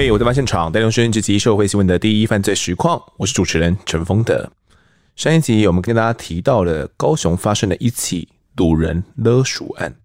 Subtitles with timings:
[0.00, 4.48] 嘿我在案发现场带您收听这集社会新闻的第一犯罪实况，我是主持人陈峰德。
[5.16, 9.96] 上一集我们跟大家提到了高雄发生的一起掳人勒赎案，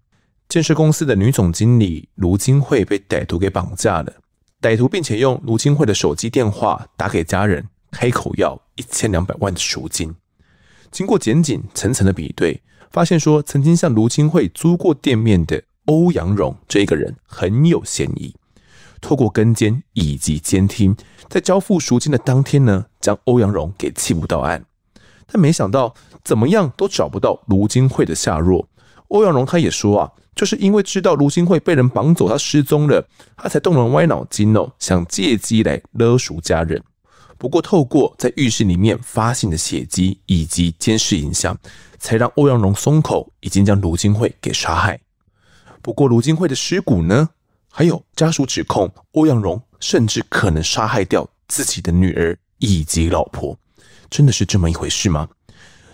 [0.48, 4.12] 建设公司的女总经理卢金惠被歹徒给绑架了，
[4.60, 10.12] 歹徒并且用卢金惠的手机电话打给家人，开口要一千两百万的赎金。
[10.90, 18.34] 经过检警层层的比对，发现说曾经向卢金惠租过店面的欧阳荣这一个人很有嫌疑。
[19.04, 20.96] 透过跟监以及监听，
[21.28, 24.64] 在交付赎金的当天呢，将欧阳荣给缉捕到案。
[25.26, 25.94] 但没想到
[26.24, 28.66] 怎么样都找不到卢金惠的下落。
[29.08, 36.82] 欧阳荣他也说啊，就是因为知道卢金惠被人绑走，他失踪了，他才动了歪脑筋哦，想借机来勒赎家人。
[37.36, 41.54] 不过透过在浴室里面发现的血迹以及监视影像，
[41.98, 44.98] 才让欧阳荣松口，已经将卢金惠给杀害。
[45.82, 47.28] 不过卢金惠的尸骨呢？
[47.76, 53.58] 还有家属指控欧阳荣甚至可能杀害掉自己的女儿以及老婆，
[54.08, 55.28] 真的是这么一回事吗？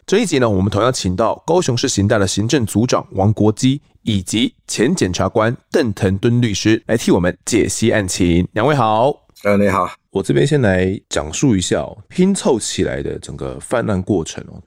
[0.04, 8.46] 这一集呢，我们同样请到高雄市刑大的行政组长王国基以及前检察官邓腾敦律师来替我们解析案情。
[8.52, 9.06] 两位好，
[9.44, 14.60] 呃，你好，我这边先来讲述一下拼凑起来的整个犯案过程哦。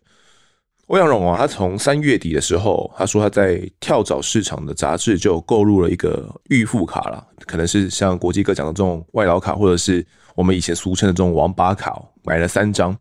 [0.93, 12.95] 欧阳荣啊，他从三月底的时候，他说他在跳蚤市场的杂志就购入了一个预付卡了，可能是像国际哥讲的这种外劳卡，或者是我们以前俗称的这种王八卡，买了三张，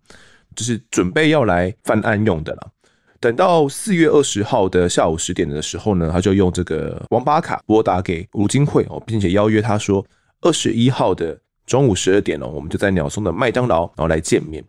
[0.56, 2.70] 就是准备要来犯案用的了。
[3.20, 10.02] 等到四月二十号的下午十点的时候呢，他就用这个王八卡拨打给卢金惠哦，并且邀约他说
[10.40, 14.64] 二十一号的中午十二点哦，我们就在鸟松的麦当劳，然后来见面。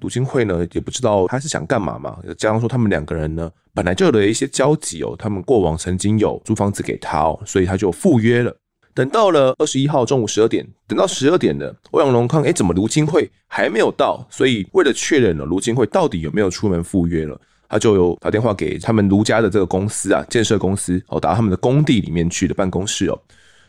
[0.00, 8.54] 卢金惠呢也不知道他是想干嘛嘛，加上说他们两个人呢本来就有了一些交集哦，他们过往曾经有租房子给他哦，所以他就赴约了。
[8.92, 14.24] 等到了二十一号中午十二点，等到十二点了，欧阳龙看哎，怎么卢金惠还没有到？
[14.30, 17.36] 所以为了确认了卢金惠到底有没有出门赴约了，
[17.68, 23.20] 他就有打电话给他们卢家的这个公司啊，建设公司哦，打到他们的工地里面去的办公室哦。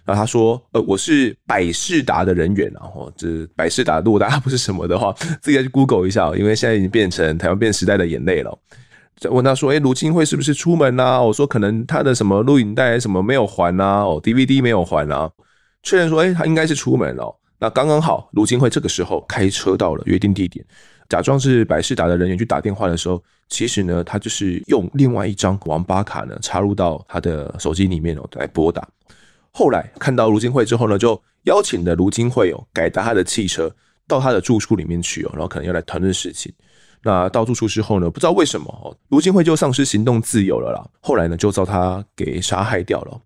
[0.05, 5.11] 然后他说：“呃，我是百事达的人员，然后这百事达，如果大家不是什么的话，
[5.41, 8.57] 自己再去 Google 一下，因为现在已经变成台湾变时代的眼泪了。”
[9.17, 15.29] 再问他说：“哎，卢金惠是不是出门啊？”我说：“可能他的什么录影带什么没有还啊，哦，DVD 没有还啊。”
[15.81, 20.63] 确认说：“哎，他应该是出门了。”那刚刚好，卢金惠这个时候开车到了约定地点，
[21.07, 28.85] 假装是百事达的人员去打电话的时候，其实呢，他就是用另外一张网吧卡呢插入到他的手机里面哦来拨打。
[29.57, 33.73] 后来看到卢金惠之后呢，就邀请了卢金惠哦，改搭他的汽车
[34.05, 36.51] 到他的住处里面去哦，然后可能要来谈论事情。
[37.01, 40.85] 那到住处之后呢，不知道为什么哦，卢金惠就丧失行动自由了啦。
[40.99, 43.21] 后来呢，就遭他给杀害掉了。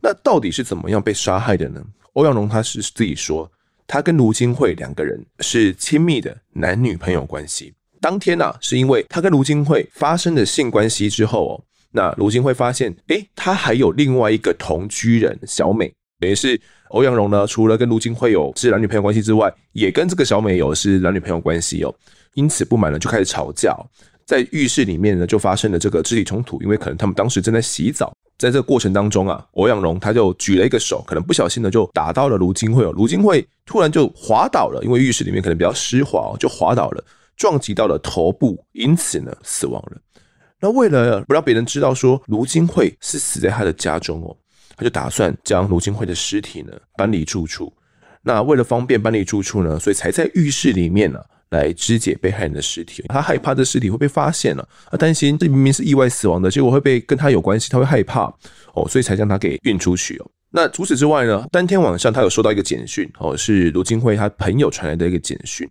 [0.00, 1.82] 那到底是怎么样被杀害的呢？
[2.12, 3.50] 欧阳龙他是自己说，
[3.88, 7.74] 他跟卢金惠两个人是亲密的男女朋友关系。
[8.00, 11.64] 当天呐、啊，是因为他跟卢金惠发生了性关系之后哦。
[11.92, 21.94] 那卢金惠发现，诶，他还有另外一个同居人小美，等于是欧阳荣呢，除了跟卢金惠有是男女朋友关系之外，也跟这个小美有是男女朋友关系哦。
[22.34, 23.76] 因此不满呢，就开始吵架，
[24.24, 26.62] 在浴室里面呢，就发生了这个肢体冲突。
[26.62, 32.92] 因为可能他们当时正在洗澡，在这个过程当中啊，欧阳荣他就举了一个手，可能不小心的就打到了卢金惠哦。
[32.92, 37.04] 卢金惠突然就滑倒了，因为浴室里面可能比较湿滑哦，就滑倒了，
[37.36, 39.98] 撞击到了头部，因此呢死亡了。
[40.62, 44.36] 那为了不让别人知道说卢金惠是死在他的家中哦，
[44.76, 47.72] 他就打算将卢金惠的尸体呢搬离住处。
[48.22, 51.18] 那为了方便搬离住处呢，所以才在浴室里面呢
[51.50, 53.02] 来肢解被害人的尸体。
[53.08, 58.32] 他害怕这尸体会被发现了，他担心这明明是意外死亡的，结果会被跟他有关系，他会害怕
[58.74, 60.30] 哦，所以才将他给运出去哦。
[60.52, 65.68] 那除此之外呢，当天晚上他有收到一个简讯哦，是卢金惠他朋友传来的一个简讯。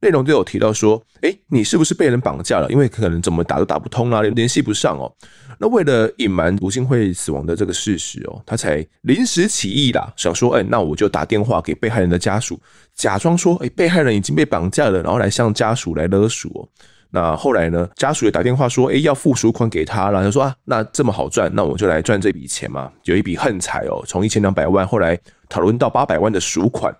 [0.00, 2.70] 内容都有提到说，哎，你是不是被人绑架了？
[2.70, 5.12] 因为可能怎么打都打不通啊，联系不上哦。
[5.58, 12.60] 那为了隐瞒卢金惠死亡的这个事实哦，他才临时起意啦，想说，哎，那我就打电话给被害人的家属，
[12.94, 16.68] 假装说，哎，被害人已经被绑架了，然后来向家属来勒赎哦。
[17.10, 22.92] 那后来呢，家属也打电话说，哎，要付赎款给他，然后说啊，那这么好赚，那我就来赚这笔钱嘛。
[23.04, 25.18] 有一笔横财哦，从一千两百万后来
[25.48, 26.94] 讨论到八百万的赎款。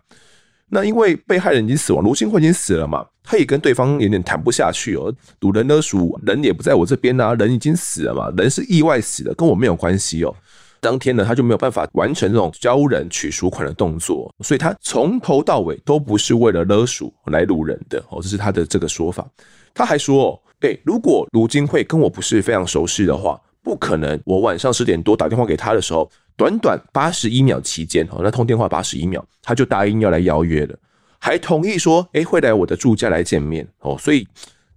[0.70, 5.12] 那因为被害人已经死亡，卢金惠已经死了嘛，他也跟对方有点谈不下去哦。
[5.40, 10.34] 赌人勒赎，人也不在我这边啊，人已经死了嘛，人是意外死的，跟我没有关系哦。
[10.80, 19.26] 当天呢，他就没有办法完成这种交人取赎款的动作，所以他从头到尾都不是为了勒赎来掳人的哦，这是他的这个说法。
[19.74, 26.10] 他还说，诶，如果卢金惠跟我不是非常熟悉的话，不可能我晚上十点多打电话给他的时候。
[26.38, 30.78] 短短八十一秒期间，哦，那通电话八十一秒，他就答应要来邀约了，
[31.18, 34.26] 还同意说，诶，会来我的住家来见面，哦，所以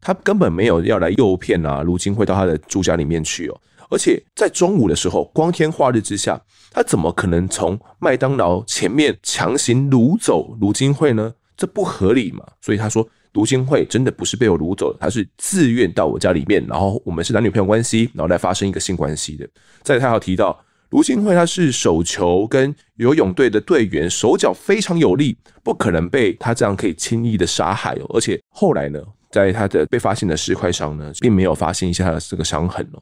[0.01, 3.61] 他根本没有要来诱骗啊，卢金惠到他的住家里面去哦，
[3.91, 6.41] 而且在中午的时候，光天化日之下，
[6.71, 11.33] 他怎么可能从麦当劳前面强行掳走卢金惠呢？
[11.55, 12.43] 这不合理嘛？
[12.59, 13.07] 所以他说。
[13.33, 19.47] 卢金惠真的不是被我掳走的，他是自愿到我家里面，然后我们是男女朋友关系，然后来发生一个性关系的。
[19.83, 20.61] 再他还有提到，
[20.91, 28.05] 卢金惠他是手球跟游泳队的队员，手脚非常有力，不可能被他这样可以轻易的杀害哦。
[28.13, 29.01] 而且后来呢，
[29.31, 33.01] 在他的被发现的尸块上呢，并没有发现一下他的这个伤痕哦。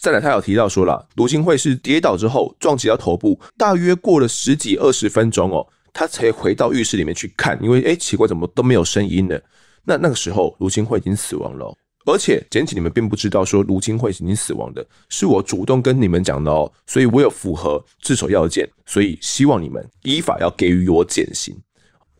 [0.00, 9.38] 再来，他有提到说了，卢金惠是跌倒之后撞击到头部，大约过了十几二十分钟哦，他才回到浴室里面去看，因为诶奇怪，怎么都没有声音呢？
[9.84, 11.76] 那那个时候，卢金惠已经死亡了，
[12.08, 21.54] 而且检警你们并不知道说卢金会已经死亡的，是我主动跟你们讲的哦，所以我有符合自首要件，所以希望你们依法要给予我减刑。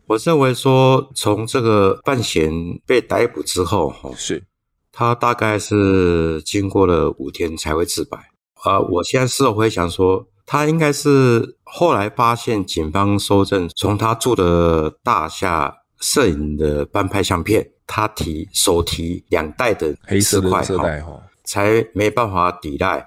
[0.05, 2.51] 我认为说，从这个范闲
[2.85, 4.43] 被逮捕之后，哈，是
[4.91, 8.17] 他大概是经过了五天才会自白
[8.63, 8.79] 啊。
[8.79, 15.75] 我现在事后回想说，他应该是后来发现警方搜证，从他住的大厦。
[16.01, 22.99] 摄影的半拍相片，他提手提两袋的黑色的色带哈，才没办法抵赖，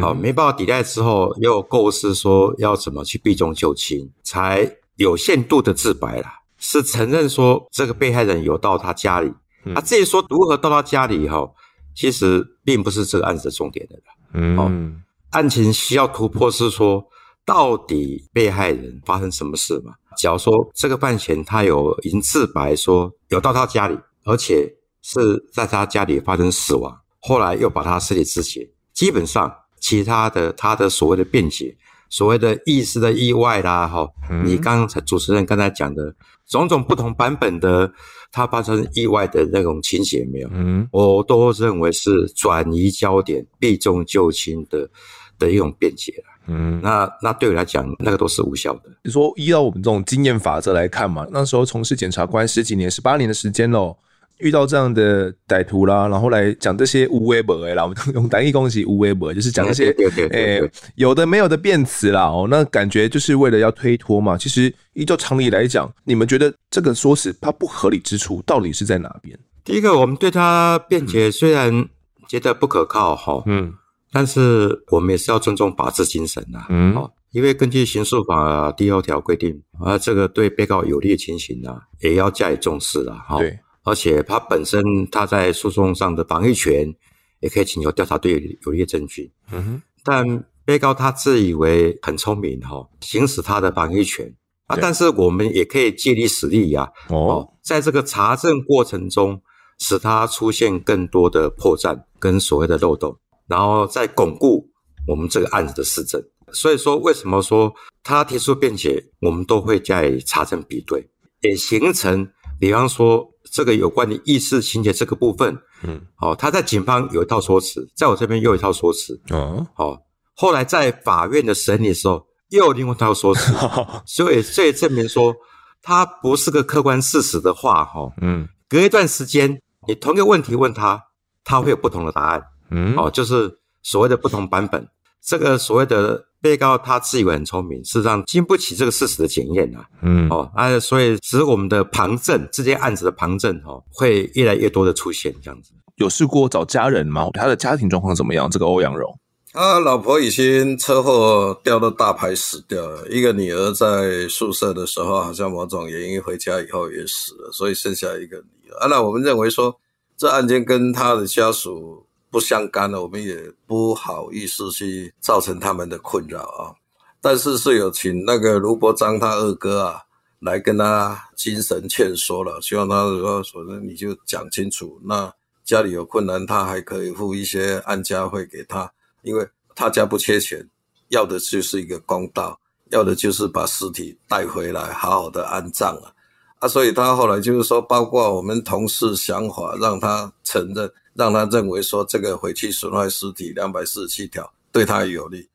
[0.00, 6.26] 好、嗯、没办法抵赖之后，又构思说要怎么去避重就轻，才有限度的自白了，
[6.58, 9.28] 是承认说这个被害人有到他家里，
[9.66, 9.74] 他、嗯。
[9.74, 11.48] 啊、至于说如何到他家里哈，
[11.94, 13.94] 其实并不是这个案子的重点的，
[14.34, 15.00] 嗯，
[15.30, 17.06] 案情需要突破是说。
[17.46, 19.92] 到底被害人发生什么事嘛？
[20.18, 23.96] 假如说这个犯嫌他有已经自白说有到他家里，
[24.26, 24.70] 而且
[25.00, 29.50] 是在他家里发生死亡，后来又把他尸体肢解，基本上
[29.80, 31.74] 其他的他的所谓的辩解，
[32.10, 36.14] 所谓的意识的意外啦，哈、嗯，你刚才主持人刚才讲的
[36.46, 37.90] 种种不同版本的
[38.32, 40.48] 他发生意外的那种情节没有？
[40.52, 44.90] 嗯，我都认为是转移焦点、避重就轻的
[45.38, 46.24] 的一种辩解了。
[46.48, 48.82] 嗯，那那对我来讲，那个都是无效的。
[49.02, 53.96] 你说依照我们这种经验法则来看嘛，那时候从事检察官十几年、十八年的时间喽，
[54.38, 59.90] 遇到这样的歹徒啦，然后来讲这些无微不为啦，我们用单一攻击无微不为，就是讲这些
[60.30, 62.22] 诶有的没有的辩词啦。
[62.22, 64.36] 哦，那感觉就是为了要推脱嘛。
[64.36, 69.38] 其实依照常理来讲，你们觉得这个说辞它不合理之处到底是在哪边？
[69.64, 71.88] 第一个，我们对他辩解虽然
[72.28, 73.74] 觉得不可靠哈，嗯。
[74.12, 86.92] 但是我们也是要尊重法治精神呐，嗯，哦，因为根据刑诉法第二条规定，啊，这个对被告有利的情形啊，也要加以重视了，哈，对，而且他本身他在诉讼上的防御权，
[87.40, 94.34] 也可以请求调查队有利的证据，嗯哼，但被告他自以为很聪明，哈，行使他的防御权。
[94.66, 99.40] 啊，但是我们也可以借力使力呀，哦，在这个查证过程中，
[99.78, 103.16] 使他出现更多的破绽跟所谓的漏洞。
[103.46, 104.68] 然后再巩固
[105.06, 106.20] 我们这个案子的实证，
[106.52, 107.72] 所以说为什么说
[108.02, 111.08] 他提出辩解，我们都会加以查证比对，
[111.42, 112.28] 也形成，
[112.58, 113.24] 比方说
[113.56, 119.96] 这个有关的意识情节这个部分，嗯，好，他在警方有一套说辞，在我这边又一套说辞，哦，好，
[120.34, 123.54] 后来在法院的审理的时候又有另外一套说辞，
[124.04, 125.34] 所以这也证明说
[125.80, 129.58] 他不是个客观事实的话，哈，嗯，隔一段时间
[129.88, 131.02] 你同一个问题问他，
[131.42, 132.42] 他会有不同的答案。
[132.70, 133.50] 嗯，哦，就是
[133.82, 134.86] 所谓的不同版本，
[135.24, 139.84] 这个所谓的被告他自以为很聪明，事实上经不起这个事实的检验啊。
[140.02, 145.72] 嗯，哦，啊，所以使我们的旁证，这件案子的旁证，哦，会越来越多的出现这样子。
[145.96, 147.28] 有试过找家人吗？
[147.34, 148.48] 他的家庭状况怎么样？
[148.48, 149.18] 这个欧阳荣，
[149.52, 158.84] 他老婆已经车祸掉到大排死掉了，一个女儿在宿舍的时候，好像某种原因回家以后也死了，所以剩下一个女儿。
[158.84, 159.74] 啊，那我们认为说，
[160.16, 162.06] 这案件跟他的家属。
[162.36, 166.76] 不相干的，我们也不好意思去造成他们的困扰啊。
[167.18, 170.02] 但是是有请那个卢伯璋他二哥啊
[170.40, 175.00] 来跟他精神劝说了，希望他说说那你就讲清楚。
[175.02, 175.32] 那
[175.64, 180.68] 家里有困难，他还可以付一些安家费给他，因为他家不缺钱，
[181.08, 186.12] 要的就是一个公道，要的就是把尸体带回来，好好的安葬啊。
[186.58, 190.92] 啊，所以他后来就是说，包括我们同事想法，让他承认。
[191.16, 195.48] 让他认为说这个毁弃损坏尸体两百四十七条对他有利，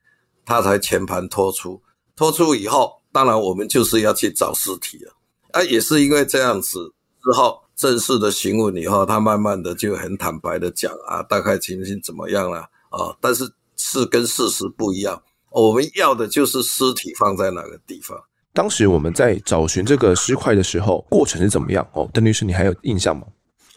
[0.45, 1.81] 他才全盘托出。
[2.15, 5.13] 托出以后，当然我们就是要去找尸体了。
[5.51, 13.15] 啊，也是因为这样子之后正式的询问以后，他慢慢的就很坦白的讲啊，大概情形怎么样了啊？
[13.19, 18.17] 但是是跟事实不一样我们要的就是尸体放在哪个地方。
[18.53, 21.87] 当时我们在找寻这个尸块的时候，过程是怎么样？
[21.93, 23.25] 哦，邓律师，你还有印象吗？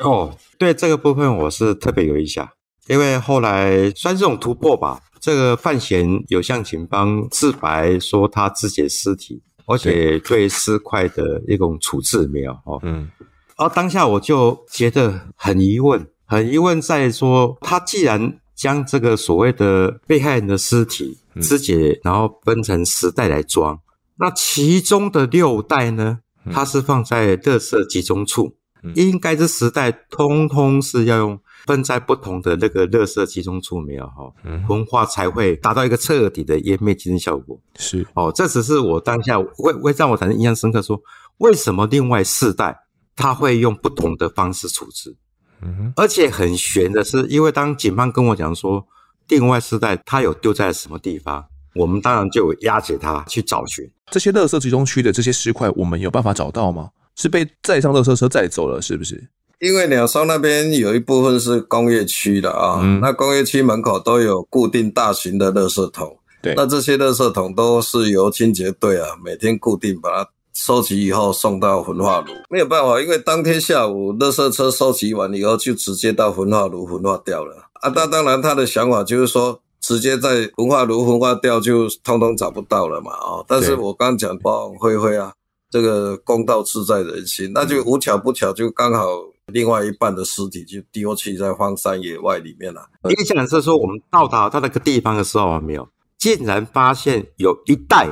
[0.00, 2.48] 哦，对这个部分我是特别有印象，
[2.88, 5.00] 因为后来算是这种突破吧。
[5.20, 12.78] 这个范闲有向警方自白说他自己的尸体，而且对尸块的一种处置没有哦。
[12.82, 13.08] 嗯，
[13.56, 23.80] 而当下我就觉得很疑问，很疑问在说，他既然将这个所谓的被害人的尸体肢解，然后分成十袋来装，
[24.18, 26.18] 那其中的六袋呢，
[26.52, 28.54] 它是放在垃圾集中处。
[28.94, 34.32] 应该这时代通通是要用分在不同的那个垃圾集中处没有哈，
[34.68, 37.58] 焚化才会达到一个彻底的湮灭净效果。
[37.76, 41.00] 是哦，这只是我当下会会让我产生印象深刻，说
[41.38, 42.78] 为什么另外四代
[43.16, 45.16] 他会用不同的方式处置？
[45.62, 48.86] 嗯，而且很悬的是，因为当警方跟我讲说
[49.28, 51.42] 另外四代他有丢在什么地方，
[51.74, 56.90] 我们当然就押解他去找寻这些垃圾集中区的这些尸块，我们有办法找到吗？
[57.16, 59.28] 是被载上垃圾车载走了，是不是？
[59.60, 72.32] 因为鸟巢那边有一部分是工业区的啊，嗯、那工业区门口都有固定大型的垃圾桶，对，那这些垃圾桶都是由清洁队啊每天固定把它收集以后送到焚化炉。
[72.50, 77.90] 没有办法，因为当天下午垃圾车收集完以后就直接到焚化炉焚化掉了啊。
[77.94, 83.42] 那当然他的想法就是说，直接在焚化炉焚化掉就通通找不到了嘛啊。
[83.48, 85.32] 但是我刚讲包灰灰啊。
[85.74, 89.08] 这个公道自在人心，那就无巧不巧，就刚好
[89.46, 92.88] 另外一半的尸体就丢弃在荒山野外里面了。
[93.10, 98.06] 印象是说，我们到达他那个地方的时候，没有，竟然发现有一袋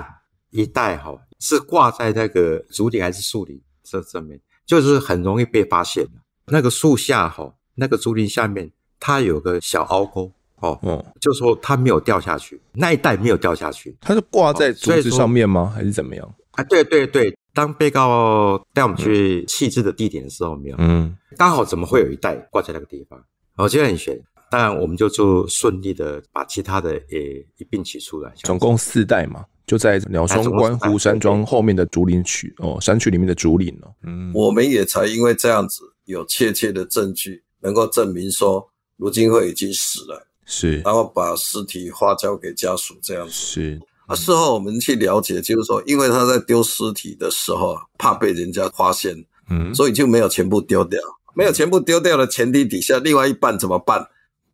[0.50, 6.10] 一袋哈，是挂在那个竹林还是树林这上面，就是很容易被发现的。
[6.46, 15.72] 那个树下哈，那个竹林下面，它有个小凹沟哦，哦，就说它没有掉下去，那一袋没有掉下去，它是挂在竹子上面吗？
[15.72, 16.34] 还是怎么样？
[16.50, 17.32] 啊，对对对。
[17.54, 23.22] 当被告带我们去弃置的地点的时候，没有，嗯，刚好怎么会有一袋挂在那个地方？
[23.56, 24.18] 我觉得很悬。
[24.50, 28.30] 当然，我们就就顺利的把其他的也一并取出来。
[28.44, 33.90] 总共四袋嘛，就在鸟松观湖山庄后面的竹林区哦，山区里面的竹林哦。
[34.02, 38.66] 嗯，我们也才因为这样子有确切的证据，能够证明说
[38.98, 43.80] 卢金惠已经死了，是，然后把尸体化交给家属这样子是。
[44.12, 51.00] 啊，事后我们去了解，就是说，因为他在丢尸体的时候怕被人家发现，嗯，所以就没有全部丢掉。
[51.34, 54.06] 没有全部丢掉的前提底下，另外一半怎么办？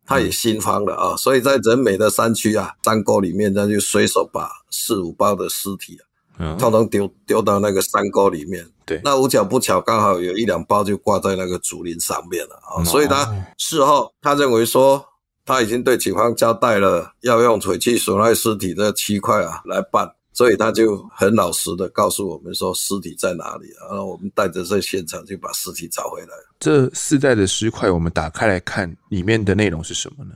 [0.05, 1.15] 他也心慌了啊。
[1.17, 5.97] 所以在人美的山区啊，山沟里面，他就随手把四五包的尸体
[6.37, 8.65] 啊，通通丢丢到那个山沟里面。
[8.85, 12.83] 对，那无巧不巧，刚好有一两包就挂在那个竹林上面了啊。
[12.85, 15.05] 所以他事后他认为说。
[15.49, 26.27] 他已经对警方交代了，要用腿去损害尸体的区块啊来办，所以他就很老实的告诉我们说尸体在哪里，然后我们带着这现场就把尸体找回来。
[26.59, 30.35] 这四袋的尸块，我们打开来看，里面的内容是什么呢？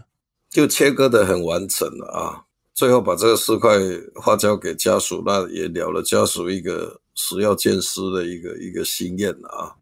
[0.50, 2.42] 就切割的很完整了啊，
[2.74, 3.78] 最后把这个尸块
[4.16, 9.78] 化交给家属，那也了了家属一个死要见尸的一个一个心愿了啊。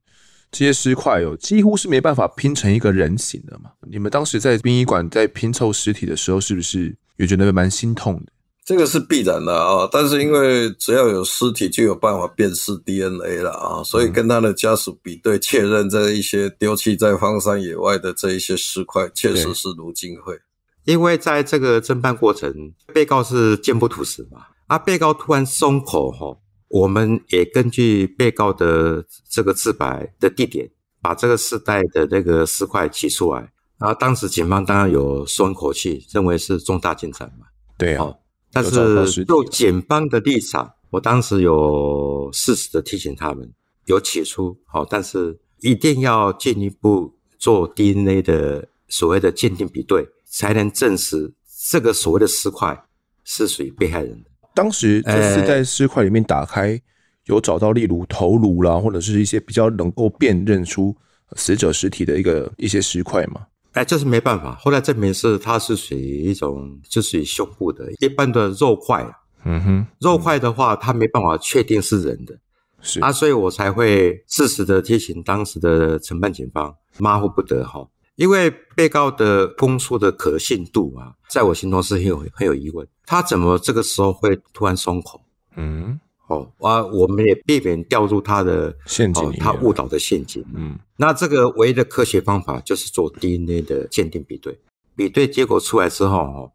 [0.52, 3.72] 这些尸块哦，几乎是没办法拼成一个人形的嘛。
[3.90, 8.34] 你们当时在殡仪馆在拼凑尸体的时候，是不是也觉得蛮心痛的？
[8.64, 20.38] 这个是必然的啊，但是因为只要有尸体，就有办法辨识 DNA 了啊，所以跟他的家属比对，确认这一些丢弃在荒山野外的这一些尸块，确实是卢金惠。
[20.86, 22.54] 因为在这个侦办过程，
[22.94, 26.41] 被告是健不吐实嘛，啊，被告突然松口吼。
[26.72, 30.70] 我们也根据被告的这个自白的地点，
[31.02, 33.52] 把这个四袋的那个尸块取出来。
[33.78, 37.48] 然后当时警方当然有松一口气，认为是重大进展嘛。
[37.78, 38.14] 对啊，
[38.52, 43.52] 但是就检方的立场，我当时有适时的提醒他们，
[43.86, 51.34] 有起出好，但是一定要进一步做 DNA 的所谓的鉴定比对，才能证实
[51.68, 52.86] 这个所谓的尸块
[53.24, 54.31] 是属于被害人的。
[54.54, 56.80] 当时这四袋尸块里面打开，
[57.26, 60.96] 有找到例如头颅啦，或者是一些比较能够辨认出
[61.36, 63.42] 死者尸体的一个一些尸块嘛？
[63.74, 64.54] 哎，这是没办法。
[64.56, 69.06] 后来证明是它是属于一种，就属于胸部的一般的肉块。
[69.44, 72.38] 嗯哼，肉块的话，它没办法确定是人的。
[72.82, 77.88] 是啊，所以我才会适时的提醒当时的承办警方，马虎不得哈。
[78.22, 82.88] 因为被告的供述的可信度啊，在我心中是很有很有疑问。
[83.04, 85.20] 他怎么这个时候会突然松口？
[85.56, 90.46] 嗯，哦，啊，我们也避免掉入他的陷阱，他误导的陷阱。
[90.54, 94.56] 嗯，那这个唯一的科学方法就是做 DNA 的鉴定比对，
[94.96, 96.52] 比对结果出来之后，哦，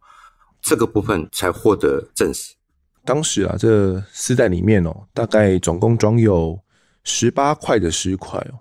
[0.63, 2.55] 这个部分才获得证实。
[3.05, 6.61] 当时啊，这四袋里面哦，大概总共装有
[7.03, 8.55] 十八块的尸块哦，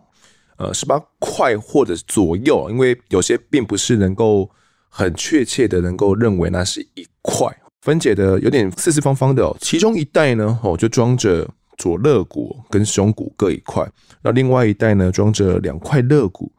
[0.58, 4.50] 呃，十八块或者左右，因为有些并不是能够
[4.90, 7.48] 很确切的能够认为那是一块，
[7.82, 9.56] 分解的有点四四方方的哦。
[9.60, 11.46] 其中一袋呢，哦，就装着
[11.78, 13.86] 左肋骨跟胸骨各一块，
[14.22, 16.50] 那另外一袋呢，装着两块肋骨，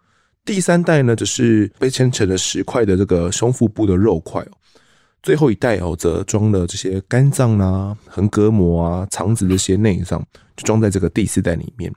[0.44, 4.52] 第三袋呢，则是被切成了十块的这个胸腹部的肉块哦。
[5.22, 10.22] 最后一袋哦，则装了这些肝脏啊、横膈膜啊、肠子这些内脏，
[10.54, 11.90] 就装在这个第四袋里面。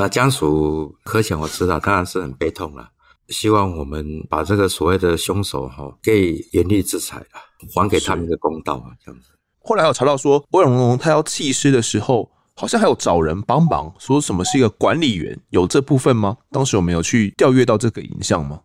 [0.00, 2.88] 那家属可想而知道，当然是很悲痛了。
[3.28, 7.36] 希望我们把这个所谓的凶手哈，给严厉制裁啊，
[7.74, 9.28] 还给他们一个公道啊，这样子。
[9.58, 16.38] 后来有查到说，欧阳龙龙他要弃尸的时候，好像还有找人帮忙，说什么是一个管理员，有这部分吗？
[16.50, 18.62] 当时有没有去调阅到这个影像吗？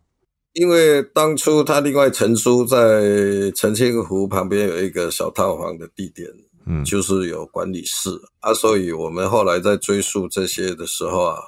[0.54, 6.26] 因为当初他另外陈述在澄清湖旁边有一个小套房的地点，
[6.66, 11.38] 嗯，就是有管理室啊，所以我们后来在追溯这些的时候啊，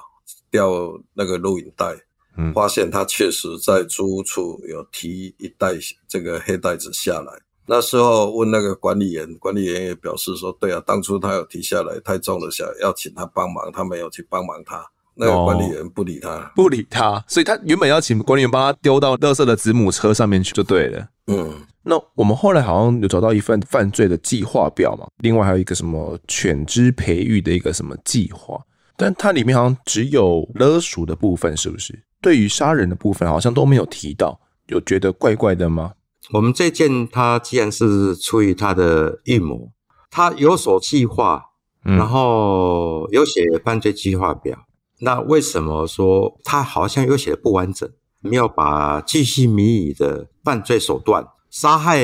[0.49, 1.93] 调那个录影带，
[2.37, 5.73] 嗯，发现他确实在租屋处有提一袋
[6.07, 7.33] 这个黑袋子下来。
[7.65, 14.89] 那时候问那个管理员，管理员也表示说，对啊，当初他有提下来太重了，想要请他帮忙，他没有去帮忙他。
[15.19, 21.05] 那个管理员不理他，哦，不理他，所以他原本要请管理员帮他丢到垃圾的子母车上面去就对了。
[21.27, 28.57] 嗯，那我们后来好像有找到一份犯罪的计划表嘛，另外还有一个什么犬只培育的一个什么计划，
[28.95, 32.01] 但它里面好像只有勒赎的部分，是不是？
[32.21, 35.91] 对于杀人的部分好像都没有提到，有觉得怪怪的吗？
[36.31, 39.69] 我们这件他既然是出于他的预谋，
[40.09, 41.43] 他有所计划，
[41.83, 44.57] 然后有写犯罪计划表。
[45.01, 47.89] 那为什么说他好像又写的不完整，
[48.19, 51.97] 没有把巨细靡遗的犯罪手段、杀害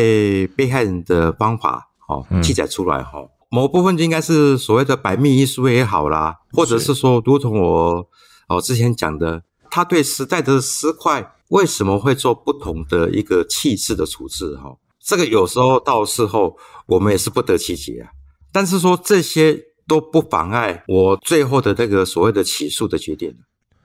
[0.56, 3.28] 被害人的方法，哦，记载出来哈？
[3.50, 8.08] 某部分就应该是所谓的百密一疏也好啦，或者是说，如同我
[8.48, 14.56] 哦之前讲的，他对时代的尸块为什么会做不同的一个弃置的处置？
[14.56, 16.56] 哈，这个有时候到事后
[16.88, 18.12] 我们也是不得其解啊。
[18.52, 19.75] 但是说这些。
[19.88, 23.36] 都不妨碍我最后的那个所谓的起诉的决定。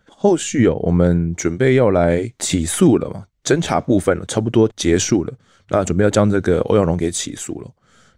[0.07, 3.25] 后续哦，我们准备要来起诉了嘛？
[3.43, 5.33] 侦查部分了，差不多结束了。
[5.69, 7.71] 那准备要将这个欧阳龙给起诉了。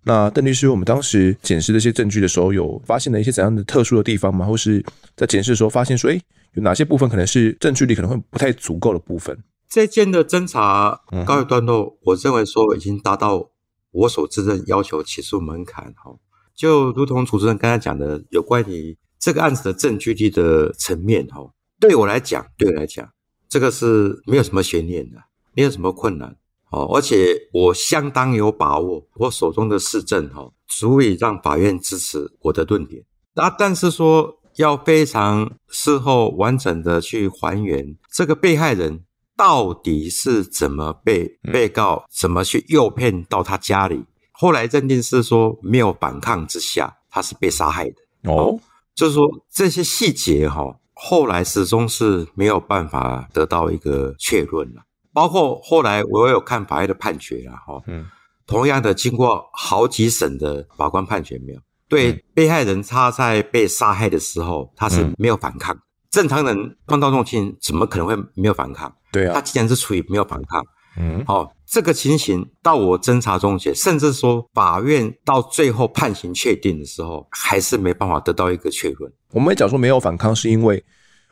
[0.04, 4.44] 那邓律师，我们当时检视这些证据的时候，有发现了一些怎样的特殊的地方吗？
[4.44, 6.20] 或是在检视的时候发现说，诶，
[6.54, 9.38] 有哪些部分可能是证据力可能会不太足够的部分？
[9.68, 13.50] 这件的侦查告一段落，嗯、我认为说已经达到
[13.92, 16.12] 我所自认要求起诉门槛哈。
[16.54, 23.08] 就如同主持人刚才讲的，有关于这个案子的证据力的层面，哈，对我来讲，对我来讲，
[23.48, 25.18] 这个是没有什么悬念的，
[25.54, 26.36] 没有什么困难，
[26.70, 33.04] 哦，而且我相当有把握，我手中的市政，哈，足以让法院支持我的论点。
[33.34, 39.04] 那但是说要非常事后完整的去还原这个被害人
[39.36, 44.04] 到底是怎么被被告怎么去诱骗到他家里。
[44.42, 47.94] 后来认定是说没有反抗之下，他是被杀害的。
[48.24, 48.58] 哦，
[48.92, 54.82] 就是说这些细节哈，后来始终是没有办法得到一个确认了。
[55.12, 58.04] 包括后来我有看法院的判决了哈，嗯，
[58.44, 61.60] 同样的经过好几审的法官判决没有？
[61.88, 65.78] 对被害人他在被杀害的时候他是没有反抗，
[66.10, 68.92] 正常人碰到这种情怎么可能会没有反抗？
[69.12, 70.60] 对啊，他既然是处于没有反抗。
[70.98, 79.10] 嗯，好、哦，这个情形到我侦查终结，甚至说法院到最后判刑确定的时候，还是没办法得到一个确认。
[79.30, 80.84] 我们讲说没有反抗，是因为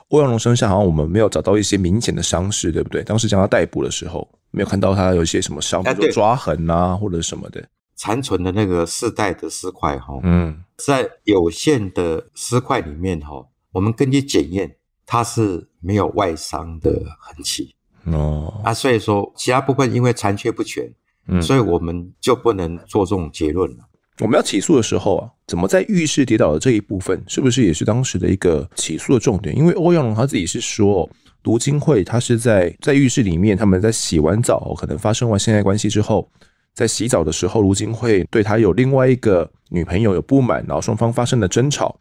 [0.09, 3.03] 欧阳龙身上好像我们没有找到一些明显的伤势，对不对？
[3.05, 7.63] 当时将他逮捕的时候，没有看到他有一些什么伤，比如说抓痕啊，或者什么的。
[7.97, 17.75] 残存的那个四袋的尸块，哈，嗯，在有限的尸块里面，哈，我们根据检验，它是没有外伤的痕迹。
[18.05, 20.91] 哦，啊，所以说其他部分因为残缺不全，
[21.29, 23.79] 嗯，所以我们就不能做这种结论了。
[24.21, 29.57] 我们要起诉的时候啊，怎么在浴室跌倒的这一部分，是不是也是当时的一个起诉的重点？
[29.57, 31.09] 因为欧阳龙他自己是说，
[31.45, 36.31] 卢金惠他是在在浴室里面，他们在洗完澡，可能发生完性爱关系之后，
[36.75, 41.99] 在洗澡的时候，卢金惠对他有另外一个女朋友有不满，然后双方发生了争吵，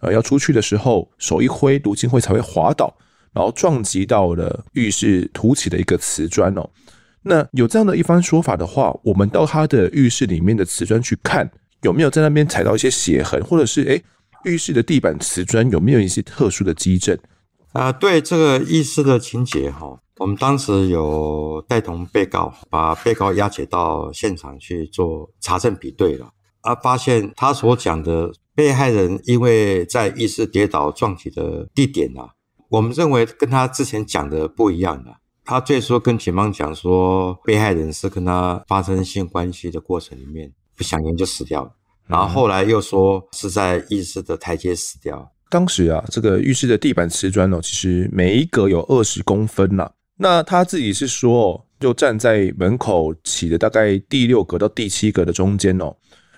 [0.00, 2.94] 呃，要出去的时候手一挥，卢金惠才会滑倒。
[3.32, 6.68] 然后撞击到了浴室凸起的一个瓷砖哦，
[7.22, 11.50] 那有这样的一番说法的话，我们到他的浴室里面的瓷砖去看，
[11.82, 14.02] 有没有在那边踩到一些血痕，或者是诶，
[14.44, 17.18] 浴室的地板瓷砖有没有一些特殊的迹证？
[17.72, 26.28] 啊，对这个浴室的情节哈，我们当时有带同被告，把被告押解到现场去做查证比对了，
[26.60, 32.28] 而发现他所讲的被害人因为在浴室跌倒撞击的地点啊，
[32.72, 35.14] 我们认为跟他之前讲的不一样的。
[35.44, 41.70] 他最初跟警方讲说，被害人是跟他发生性关系的过程里面不小心就死掉了，
[42.06, 45.30] 然后后来又说是在浴室的台阶死掉。
[45.50, 49.90] 当时啊，这个浴室的地板瓷砖哦，其实每一格有二十公分呐。
[50.16, 55.94] 那他自己是说，就站在门口起的大概第六格到第七格的中间哦，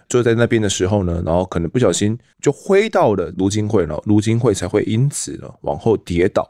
[0.09, 6.49] 就在那边的时候呢，然后可能不小心就挥到了卢金惠了，卢金惠才会因此呢往后跌倒。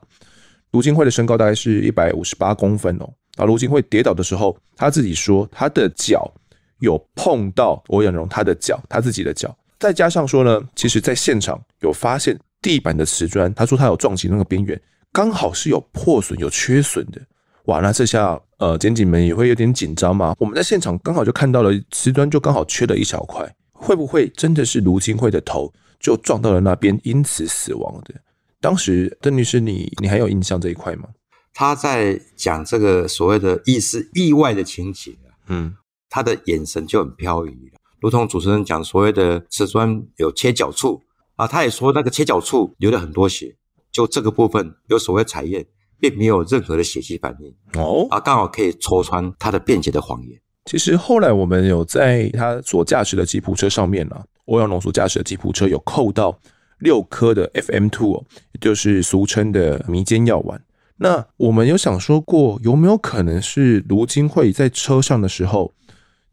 [0.72, 3.08] 卢金惠的身高大概是一百五十八公分哦。
[3.36, 6.32] 啊，卢金惠跌倒的时候，他自己说他的脚
[6.80, 9.56] 有碰到欧阳荣他的脚，他自己的脚。
[9.78, 14.80] 再加上说呢，其实在现场有发现地板的瓷砖，他说他有撞击那个边缘，
[15.12, 17.20] 刚好是有破损、有缺损的。
[17.64, 20.34] 哇，那这下呃，检警们也会有点紧张嘛。
[20.38, 28.14] 我们在现场刚好就看到了瓷砖，就刚好缺了一小块，会不会真的是卢金惠的头就撞到了那边，因此死亡的？
[28.60, 31.08] 当时邓律师你，你你还有印象这一块吗？
[31.52, 35.74] 他在讲这个所谓的意识意外的情景，嗯，
[36.10, 41.00] 他的眼神就很飘移，如同主持人讲所谓的瓷砖有切角处
[41.36, 43.56] 啊，他也说那个切角处流了很多血，
[43.92, 45.64] 就这个部分有所谓采验，
[46.08, 50.38] 并没有任何的血迹反应哦，啊，刚好可以戳穿他的辩解的谎言。
[50.66, 56.38] 其实后来我们有在他所驾驶的吉普车上面啊，欧阳龙所驾驶的吉普车有扣到。
[56.80, 60.60] 六颗的 FM two 哦，也就是俗称的迷奸药丸。
[60.96, 65.72] 那我们有想说过，有没有可能是卢金惠在车上的时候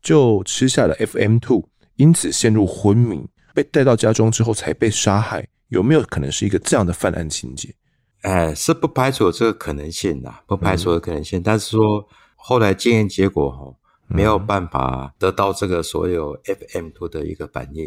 [0.02, 1.64] 就吃下了 FM two，
[1.96, 5.48] 因此陷入昏迷，被带到家中之后才被杀害？
[5.70, 7.74] 有没有可能是一个这样的犯案情节？
[8.22, 11.40] 哎，是不排除这个可能性的，不排除的可能性。
[11.40, 13.74] 嗯、但是说后来检验结果哈，
[14.08, 17.86] 没有办法得到这个所有 FM two 的一个反应、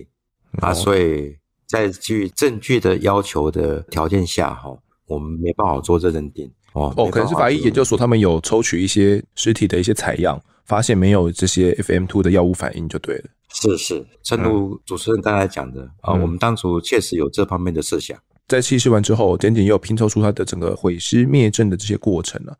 [0.53, 1.37] 嗯、啊，所以。
[1.67, 4.71] 在基于证据的要求的条件下，哈，
[5.07, 6.93] 我们没办法做这认定哦。
[6.95, 13.25] 哦，可能是法医研究所他们有抽取一些尸体的一些采样，发现没有这些 FM two 的药物反应就对了。
[13.49, 18.17] 是是，正如主持人刚才讲的啊，嗯、我们当初确实有这方面的设想。
[18.49, 22.57] 在弃尸完之后，检警又拼凑出他的整个毁尸灭证的这些过程了、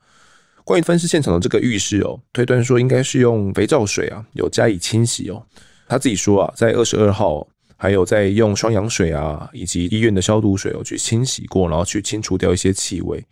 [0.65, 5.43] 关于分尸现场的这个浴室哦，推断说应该是用肥皂水啊，有加以清洗哦。
[5.87, 7.47] 他自己说啊，在二十二号。
[7.77, 13.23] 还有在用双氧水啊，以及医院的消毒水哦，去清洗过，然后去清除掉一些气味。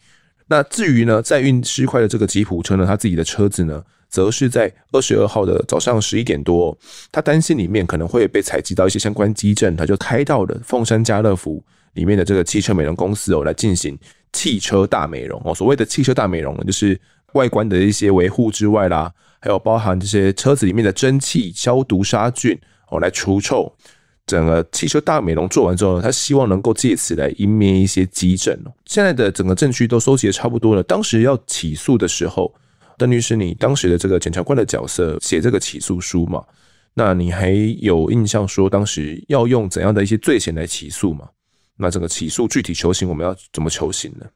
[0.46, 6.76] 那至于呢，载运尸块的这个吉普车呢，他自己的车子呢，则是在二十二号的早上十一点多，
[7.10, 11.62] 他担心里面可能会被采集到一些相关迹证，他就开到了凤山家乐福
[11.94, 13.98] 里面的这个汽车美容公司哦，来进行
[14.32, 15.54] 汽车大美容哦。
[15.54, 16.98] 所谓的汽车大美容呢，就是
[17.34, 23.72] 外观的一些维护之外啦，还有包含这些车子里面的蒸汽消毒杀菌哦，来除臭。
[24.24, 28.56] 整个汽车大美容做完之后呢，他希望能够借此来湮灭一些迹证。
[28.86, 30.82] 现在的整个证据都收集的差不多了。
[30.84, 32.54] 当时要起诉的时候，
[32.96, 36.42] 邓律师，你当时的这个检察官的角色写这个起诉书嘛？
[36.94, 37.50] 那你还
[37.80, 41.28] 有印象说当时要用怎样的一些罪嫌来起诉吗？
[41.82, 44.26] 那整个起诉具体求刑我们要怎么求刑呢？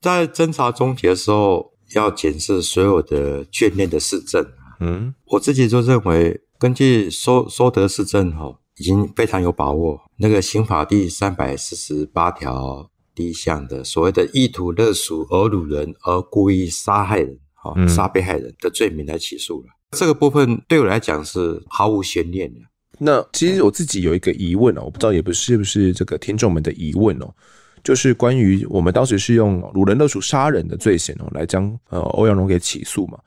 [0.00, 4.44] 在侦查终结的时候，要检视所有的卷面的事证。
[4.80, 8.58] 嗯，我自己就认为，根据收收得事证哈。
[8.78, 9.98] 已经非常有把握。
[10.18, 19.68] 那个刑法第三百四十八条第一项的所谓的意图勒赎而辱人而故意杀害人，哈，杀被害人的罪名来起诉了。
[19.68, 22.60] 嗯、这个部分对我来讲是毫无悬念的。
[22.98, 27.28] 那其实我自己有一个疑问哦，我不知道也不是不是这个听众们的疑问哦，
[27.84, 33.18] 就是关于我们当时是用鲁人勒赎杀人的罪嫌哦来将呃欧阳龙给起诉嘛。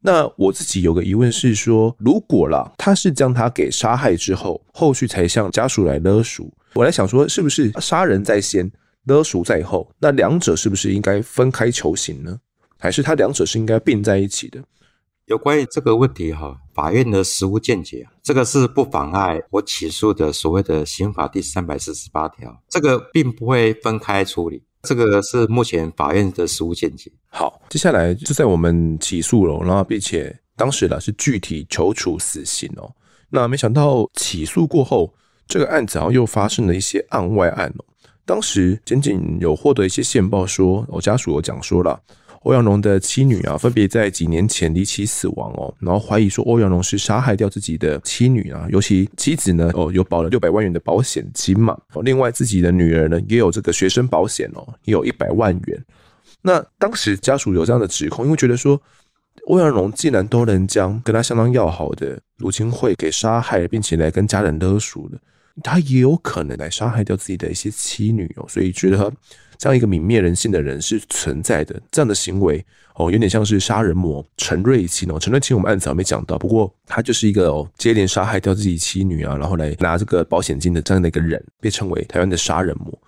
[0.00, 8.70] 那我自己有个疑问是说，如果啦，他是将他给杀害之后，后续才向家属来勒赎，我来想说，是不是杀人在先，
[9.06, 9.90] 勒赎在后？
[9.98, 12.38] 那两者是不是应该分开求刑呢？
[12.78, 14.62] 还是他两者是应该并在一起的？
[15.28, 24.62] 有关于这个问题哈，法院的实务见解，这个是不妨碍我起诉的所谓的刑法第三百四十八条，这个并不会分开处理。
[24.82, 27.12] 这个是目前法院的实务见解。
[27.28, 32.90] 好，接下来就在我们起诉了，然后并且当时呢是具体求处死刑哦。
[33.28, 35.12] 那没想到起诉过后，
[35.46, 37.84] 这个案子好像又发生了一些案外案哦。
[38.24, 42.00] 当时检警有获得一些线报说，我家属有讲说了。
[42.42, 55.84] 欧阳龙的妻女啊，分别在几年前离奇死亡哦，然后怀疑说欧阳龙是杀害掉自己的妻女啊，尤其妻子呢，哦，有保了六百万元的保险金嘛，另外自己的女儿呢，也有这个学生保险哦，也有一百万元。
[56.40, 58.80] 那当时家属有这样的指控，因为觉得说
[59.46, 65.18] 欧阳龙既然都能将跟他相当要好的卢金惠给杀害，并且来跟家人勒赎了，
[65.64, 69.12] 他也有可能来杀害掉自己的一些妻女哦，所以觉得
[69.58, 71.78] 这样一个泯灭人性的人是存在的。
[71.90, 82.98] 这样的行为哦，有点像是杀人魔陈瑞清哦，陈瑞清我们案子还没讲到，不过他就是一个哦接连杀害掉自己妻女啊，然后来拿这个保险金的这样的一个人，被称为台湾的杀人魔，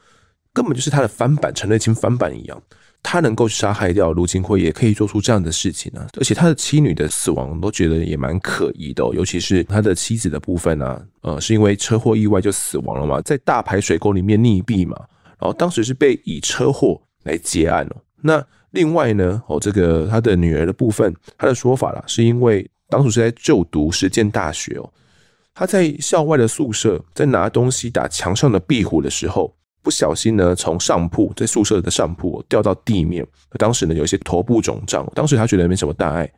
[0.53, 2.63] 根本就是他的翻版，陈瑞清翻版一样。
[3.03, 6.07] 他能够杀害掉卢金辉，也可以做出这样的事情、啊。
[6.19, 9.11] 而且他的妻女的死亡，都觉得也蛮可疑的、哦。
[9.15, 15.01] 尤其是他的妻子的部分、啊，呃，是因为车祸意外就死亡了嘛，在大排水沟里面溺毙嘛。
[15.41, 17.97] 然后当时是被以车祸来结案哦。
[18.21, 24.93] 那另外呢，哦，这个他的女儿的部分，他的说法啦，是因为当时是在就读实践大学哦，
[25.55, 29.55] 他在校外的宿舍，在拿东西打墙上的壁虎的时候。
[29.83, 33.27] 不小心呢，从上铺在宿舍的上铺掉到地面，
[33.59, 36.31] 当时呢有一些头部肿胀，当时他觉得没什么大碍，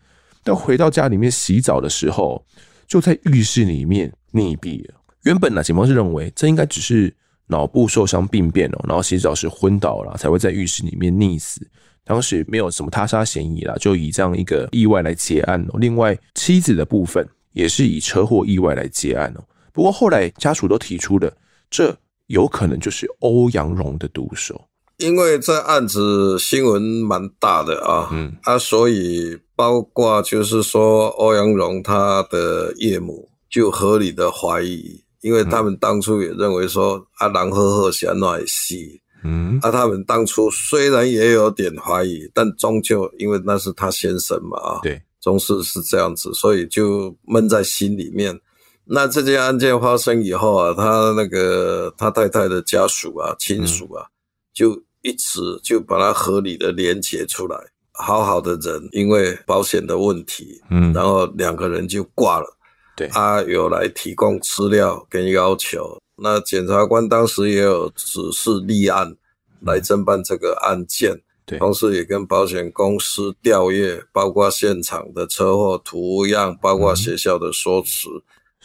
[0.44, 2.40] 但回到家里面洗澡的时候，
[2.86, 4.94] 就在浴室里面溺毙了。
[5.24, 7.12] 原本呢，警方是认为这应该只是
[7.46, 11.60] 脑部受伤病变哦，然后洗澡时昏倒了，才会在浴室里面溺死。
[12.04, 15.78] 当时没有什么他杀嫌疑啦，就以这样一个意外来结案哦。
[15.78, 19.44] 另外妻子的部分也是以车祸意外来结案哦。
[19.72, 21.32] 不过后来家属都提出了
[21.70, 21.96] 这。
[22.28, 24.58] 有可能就是欧阳荣的毒手，
[24.96, 48.38] 因为这案子新闻蛮大的啊，嗯啊，所以包括就是说欧阳荣他的岳母就合理的怀疑，因为他们当初也认为说阿郎赫赫显奈西，嗯，啊，他们当初虽然也有点怀疑，但终究因为那是他先生嘛，啊，对，终是是这样子，所以就闷在心里面。
[48.84, 54.04] 那这件案件发生以后啊，他那个他太太的家属啊、亲属啊，
[54.52, 57.56] 就一直就把他合理的连结出来。
[57.94, 62.46] 好好的人，因为保险的问题，嗯，然后两个人就挂了。
[62.94, 65.98] 对，他有来提供资料跟要求。
[66.16, 69.16] 那检察官当时也有指示立案
[69.60, 78.08] 来侦办这个案件，对，同时也跟保险公司调阅，包括现场的车祸图样，包括学校的说辞。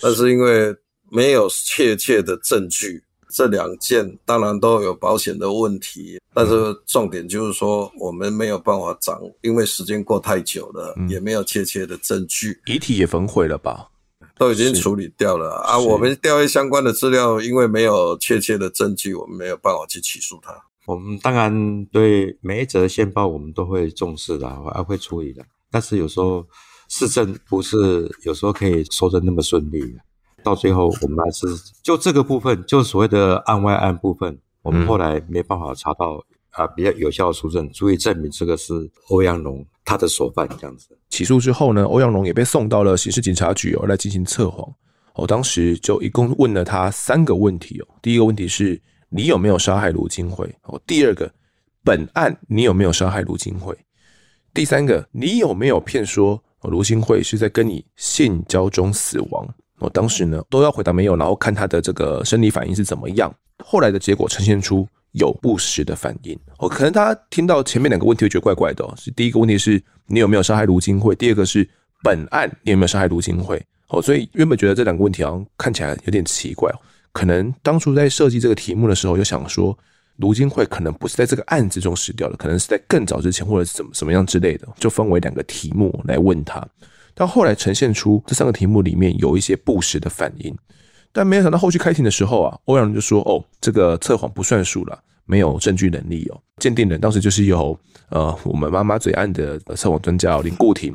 [0.01, 0.75] 但是因为
[1.09, 6.19] 没有确切的证据，这两件当然都有保险的问题。
[6.33, 6.53] 但是
[6.85, 12.59] 重点就是说，我们没有办法掌，因为时间过太久了，嗯、也没有确切的证据。
[12.67, 13.87] 遗体也焚毁了吧？
[14.37, 15.77] 都已经处理掉了啊！
[15.77, 20.53] 我们调阅相关的资料，因为没有确切的证据，我们没有办法去起诉他。
[20.85, 25.45] 我们当然对每一则线报，我们都会重视的，还会处理的。
[25.71, 26.45] 但是有时候。
[26.89, 29.99] 市政不是有时候可以说的那么顺利的，
[30.41, 31.45] 到最后我们还是
[31.83, 40.89] 就这个部分，就所谓的案外案部分，我们后来没办法查到啊比较有效的书证，足以证明这个是欧阳龙他的手法这样子。
[41.09, 44.69] 起诉之后呢，欧阳龙也被送到了刑事警察局哦来进行测谎。
[45.15, 50.53] 我当时就一共问了他三个问题哦，第一个问题是你有没有杀害卢金惠？
[50.63, 51.31] 哦，第二个
[51.85, 53.73] 本案你有没有杀害卢金惠？
[54.53, 56.43] 第三个你有没有骗说？
[56.63, 59.47] 卢金惠是在跟你性交中死亡。
[59.79, 63.33] 我当时呢都要回答没有，然后看他的这个生理反应是怎么样。
[63.63, 64.85] 后来的结果呈现出
[65.17, 66.37] 有不实的反应。
[66.59, 68.83] 哦，可能大家听到前面两个问题会觉得怪怪的。
[68.85, 71.15] 哦是第一个问题是你有没有杀害卢金惠？
[71.15, 71.67] 第二个是
[72.03, 73.61] 本案你有没有杀害卢金惠？
[73.89, 76.71] 哦，所以原本觉得这两个问题好像看起来有点奇怪。
[77.11, 79.77] 可能当初在设计这个题目的时候，就想说。
[80.17, 86.67] 卢金惠可能不是在这个案子中死掉的，可能是在更早之前，或者是怎么怎么样之类的，就分为两个题目来问他。
[87.13, 90.57] 但后来呈现出这三个题目里面有一些不实的反应，
[91.11, 100.91] 但没有想到后续开庭的时候啊，欧阳就说：“哦，这个测谎不算数了，没有证据能力哦。”鉴定人当时就是由呃我们妈妈嘴案的测谎专家林固廷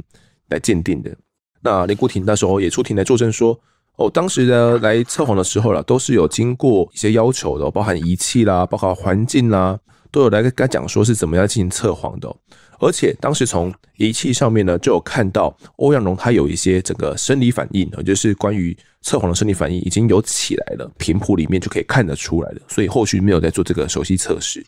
[0.49, 1.16] 来鉴定的。
[1.61, 3.57] 那林固廷那时候也出庭来作证说。
[3.97, 9.79] 哦，当时呢来测谎的时候了，都是有经过一些要求的，包含仪器啦，包括环境啦，
[10.11, 12.35] 都有来跟他讲说是怎么样进行测谎的。
[12.83, 22.61] 而且当时从仪器上面呢，就有看到欧阳龙他有一些整个生理反应，就是关于测谎的生理反应已经有起来了，频谱里面就可以看得出来的。
[22.66, 24.66] 所以后续没有在做这个熟悉测试。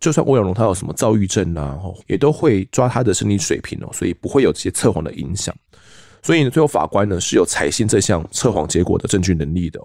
[0.00, 1.78] 就算欧阳龙他有什么躁郁症啊，
[2.08, 5.54] 也都会抓他的生理水平哦，所以不会有这些测谎的影响。
[6.20, 9.80] 所以，最后法官呢是有采信这项测谎结果的证据能力的。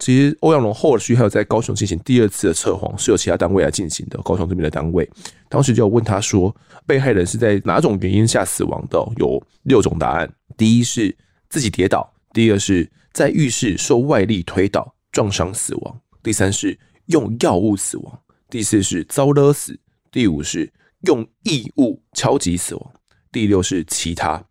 [0.00, 4.20] 其实欧阳龙后续还有在高雄进行第二次的测谎，是由其他单位来进行的。
[4.22, 5.08] 高雄这边的单位
[5.48, 6.54] 当时就问他说，
[6.84, 8.98] 被害人是在哪种原因下死亡的？
[9.18, 11.16] 有六种答案：第一是
[11.48, 12.02] 自己跌倒；
[12.32, 16.76] 第二是在浴室受外力推倒撞伤死亡；第三是
[17.06, 18.12] 用药物死亡；
[18.50, 19.74] 第四是遭勒死；
[20.10, 22.92] 第五是用异物敲击死亡，
[23.30, 24.44] 第六是其他。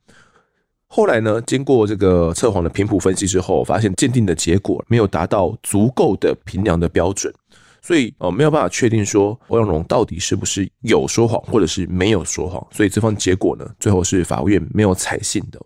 [0.96, 7.34] 后来呢，经过这个测谎的频谱分析之后，发现鉴定的结果没有达到足够的评量的标准，
[7.82, 15.60] 所以呃没有办法确定说欧阳龙到底是不是有说谎或者是没有说谎，所以这份结果呢，最后是法院没有采信的。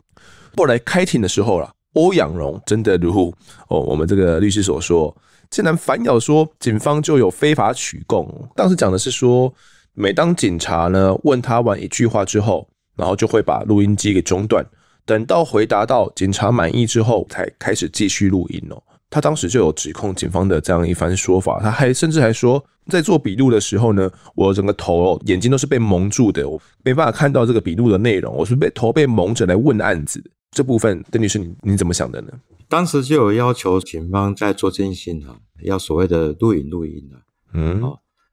[0.56, 3.36] 后来开庭的时候啦，欧阳龙真的如
[3.68, 5.14] 哦我们这个律师所说，
[5.50, 8.26] 竟然反咬说警方就有非法取供。
[8.56, 9.54] 当时讲的是说，
[9.94, 14.66] 每当警察呢问他完一句话之后，然后就会把录音机给中断。
[15.08, 18.84] 等到回答到警察满意之后，才开始继续录音哦。
[19.10, 30.22] 他当时就有指控警方的这样一番说法，他还甚至还说，在做笔录的时候呢，我整个头哦、眼睛都是被蒙住的，我没办法看到这个笔录的内容，我是被头被蒙着来问案子。
[30.52, 32.32] 这部分，邓律师你你怎么想的呢？
[32.68, 37.16] 当时就有要求警方在做侦讯啊，要所谓的录影录音的，
[37.54, 37.82] 嗯，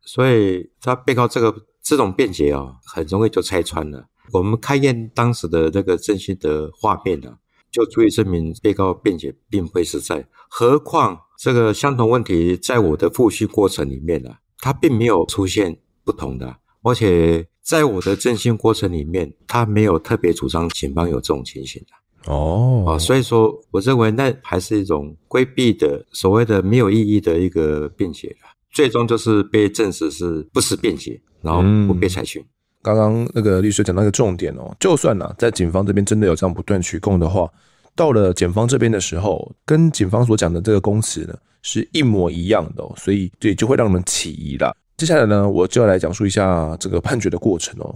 [0.03, 4.07] 所以他被告这个这种辩解啊，很容易就拆穿了。
[4.33, 7.37] 我们勘验当时的那个证信的画面呢、啊，
[7.71, 10.27] 就足以证明被告辩解并非实在。
[10.49, 22.33] 何况这个相同问题在我的复讯过程里面呢、啊，它并没有出现不同的，而且在我的证讯过程里面，他没有特别主张警方有这种情形的。
[22.33, 28.35] 哦，啊，所以说我认为那还是一种规避的所谓的没有意义的一个辩解，
[28.71, 32.45] 最终就是被证实是不实辩解，然后不被采讯。
[32.85, 37.51] 刚刚那个律师讲到一个重点哦，就算呢、在警方这边真的有这样不断取供的话，
[37.97, 44.77] 到了检方这边的时候，跟警方所讲的这个供词呢是一模一样的、哦，所以对就会让人起疑了。
[44.99, 47.95] 接下来呢，我就要来讲述一下这个判决的过程哦。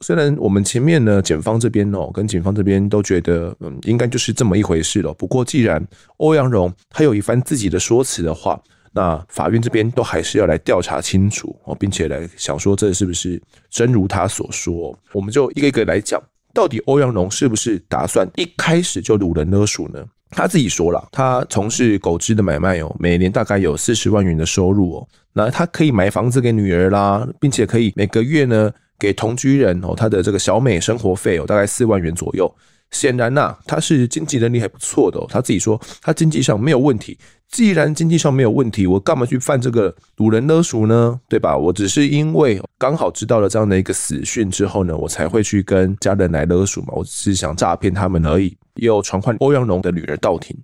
[0.00, 5.80] 虽然我们前面呢检方这边哦跟警方这边都觉得嗯应该就是这么一回事了，不过既然
[6.16, 8.60] 欧阳荣他有一番自己的说辞的话。
[8.94, 14.96] 那法院这边都还是要来调查清楚哦，并且来想说这是不是真如他所说？
[15.12, 16.22] 我们就一个一个来讲，
[16.54, 20.04] 到底欧阳龙是不是打算一开始就掳人勒赎呢？
[20.30, 32.52] 他自己说了，他从事狗只的买卖哦，每年大概有四十万元的收入哦，那他可以买房子给女儿啦，并且可以每个月呢给同居人哦他的这个小美生活费哦，大概四万元左右。
[32.90, 35.20] 显然呐、他是经济能力还不错的。
[35.28, 37.18] 他自己说，他经济上没有问题。
[37.54, 41.20] 既然经济上没有问题，我干嘛去犯这个赌人勒赎呢？
[41.28, 41.56] 对吧？
[41.56, 46.88] 我只是因为刚好知道了这样的一个死讯之后呢，我才会去跟家人来勒赎嘛。
[46.96, 48.56] 我只是想诈骗他们而已。
[48.74, 50.56] 也有传唤欧阳龙的女儿到庭，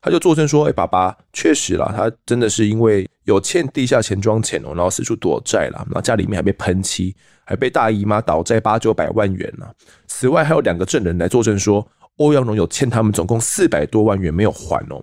[0.00, 9.66] 他就作证说：“哎，爸爸，确实啦，他真的是因为有欠地下钱庄钱哦，然后四处躲债了，然后家里面还被喷漆。”还被大姨妈倒债八九百万元呢、
[10.06, 15.02] 此外，还有两个证人来作证说，欧阳龙有欠他们总共四百多万元没有还哦。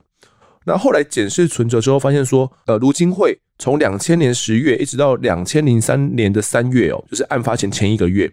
[0.67, 8.29] 那后来检视存折之后，发现说，呃，卢金惠从两千年十月一直到两千零三年的三月哦，就是案发前前一个月，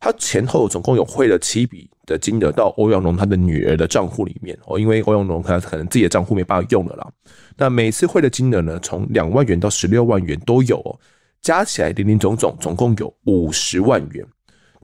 [0.00, 4.80] 他前后总共有汇了七笔的金额到欧阳龙他的女儿的账户里面哦。
[4.80, 7.08] 因为欧阳龙他可能自己的账户没办法用了啦。
[7.56, 10.98] 那每次汇的金额呢，从两万元到十六万元都有哦。
[11.40, 14.26] 加起来，林林总总总共有五十万元。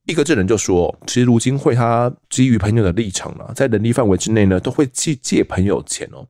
[0.05, 6.25] 一个证人就说：“其实卢金惠他基于朋友的立场啊，在能力范围之内呢，都会去借朋友钱哦。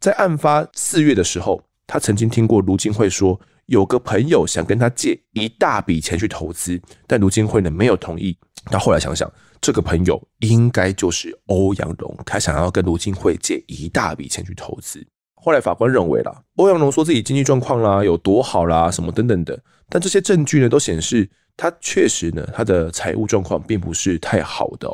[0.00, 8.34] 在案发四月的时候，他曾经听过卢金惠说，有个朋友想跟他借一大笔钱去投资，但卢金惠呢没有同意。
[8.64, 24.88] 他后来想想，这个朋友应该就是欧阳龙，他想要跟卢金惠借一大笔钱去投资。”后来法官认为啦，欧阳龙说自己经济状况啦有多好啦，什么等等的，但这些证据呢都显示他确实呢他的财务状况并不是太好的。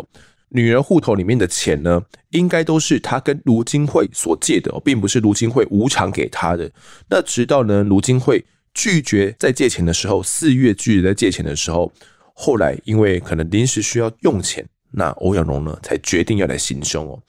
[0.56, 6.72] 女人户头里面的钱呢，应该都是她跟卢金惠所借的，并不是卢金惠无偿给她的。
[7.10, 8.42] 那直到呢卢金惠
[8.72, 11.92] 拒绝再借钱的时候，四月拒绝再借钱的时候，
[12.32, 17.20] 后来因为可能临时需要用钱，那欧阳龙呢才决定要来行凶哦。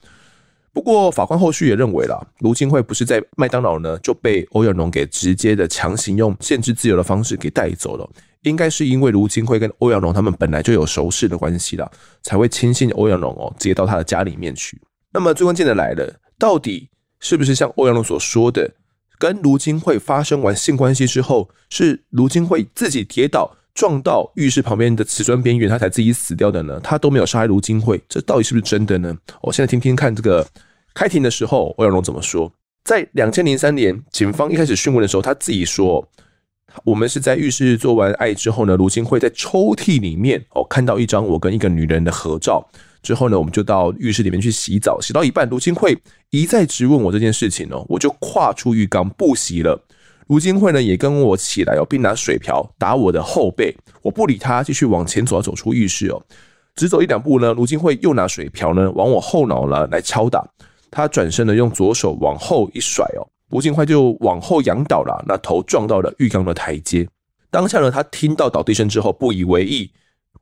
[0.72, 8.08] 不过，法官后续也认为了，卢金惠不是在麦当劳呢就被欧阳龙给直接的强行用限制自由的方式给带走了，
[8.42, 11.90] 应该是因为卢金惠跟欧阳龙他们本来就有熟识的关系了，
[12.22, 14.80] 才会轻信欧阳龙哦，接到他的家里面去。
[15.12, 16.88] 那么最关键的来了，到底
[17.20, 18.70] 是不是像欧阳龙所说的，
[19.18, 26.78] 跟卢金惠发生完性关系之后，是卢金惠自己跌倒撞到浴室旁边的瓷砖边缘，他才自己死掉的呢？
[26.82, 29.16] 他都没有杀害卢金惠，这到底是不是真的呢？
[29.40, 30.46] 我现在听听看这个。
[30.94, 32.50] 开庭的时候，欧阳龙怎么说？
[32.82, 36.04] 在两千零三年，警方一开始讯问的时候，他自己说
[36.84, 42.66] ：“我们是在浴室做完爱之后呢，卢金惠在抽屉里面哦看到一张我跟一个女人的合照，
[43.02, 45.96] 之后呢，我们就到浴室里面去洗澡，洗到一半，卢金惠
[46.30, 49.82] 一再质问我这件事情哦，我就跨出浴缸不洗了。
[50.28, 53.74] 卢金惠呢也跟我起来哦，并拿水瓢打我的后背。
[54.02, 56.22] 我不理他，继续往前走，走出浴室哦。
[56.76, 60.46] 只走一两步呢，卢金惠又拿水瓢呢往我后脑呢来敲打。
[60.90, 67.08] 他转身呢用左手往后一甩哦，卢金惠就往后仰倒了，那头撞到了浴缸的台阶。
[67.50, 69.90] 当下呢，他听到倒地声之后不以为意。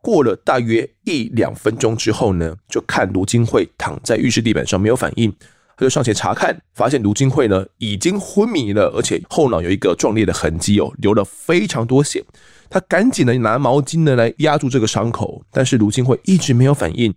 [0.03, 5.33] 过了大约一两分钟之后呢，就看卢金惠躺在浴室地板上没有反应，
[5.77, 12.25] 他就上前查看，发现卢金惠呢已经昏迷了，而且后脑有一个撞裂的痕迹哦，流了非常多血。
[12.69, 17.15] 他赶紧的拿毛巾呢来压住这个伤口，但是卢金惠一直没有反应，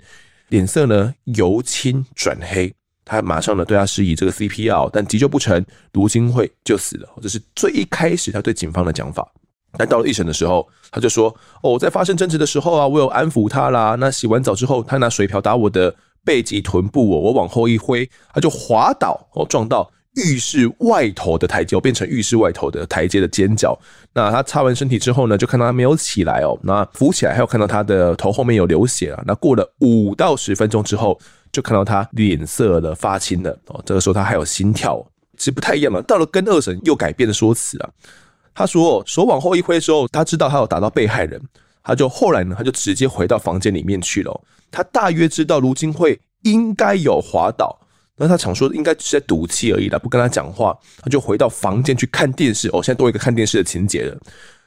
[0.49, 2.73] 脸色呢由青转黑。
[3.09, 7.09] 他马上呢对他施以这个 CPR，但急救不成，卢金惠就死了。
[7.21, 9.27] 这是最一开始他对警方的讲法。
[9.77, 13.95] 但到了一审的时候，他就说：“哦，在发生争执的时候啊，我有安抚他啦。
[13.99, 15.93] 那洗完澡之后，他拿水瓢打我的
[16.23, 23.79] 背脊臀部，我往后一挥，他就滑倒，哦，撞到浴室外头的台阶，变成浴室外头的台阶的尖角。
[24.11, 26.57] 那他擦完身体之后呢，就看到他没有起来哦。
[26.63, 29.23] 那扶起来，还有看到他的头后面有流血啊。
[29.25, 31.19] 那过了五到十分钟之后，
[31.51, 33.81] 就看到他脸色的发青了哦。
[33.85, 35.05] 这个时候他还有心跳，
[35.37, 36.01] 其实不太一样了。
[36.01, 37.89] 到了跟二审又改变了说辞啊。”
[38.55, 41.41] 他说：“手往后一挥的时候，他知道他有打到被害人，
[41.81, 44.41] 他就后来呢，他就直接回到房间里面去了。
[44.69, 47.79] 他大约知道卢金惠应该有滑倒，
[48.17, 52.67] 那他想说应该只是在赌气而已啦，不跟他讲话，他就回到房间去看电视。
[52.73, 54.17] 哦，现在多一个看电视的情节了。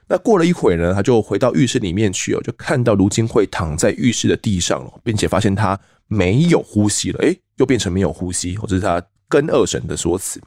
[0.08, 5.78] 那过了一会呢，他就回到浴室里面去哦，就看到卢金惠躺在浴室的地上了，并且发现他
[6.12, 7.18] 没有呼吸了。
[7.20, 10.40] 诶，又变成没有呼吸，或者是他跟二审的说辞。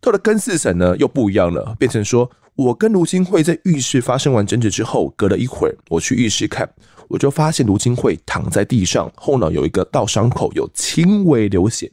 [0.00, 6.66] 到了跟四审呢，又不一样了，变成说。”我跟卢金惠在浴室发生完争执之后，隔了一会儿，我去浴室看，
[7.06, 11.92] 我就发现卢金惠躺在地上，后脑有一个倒伤口，有轻微流血。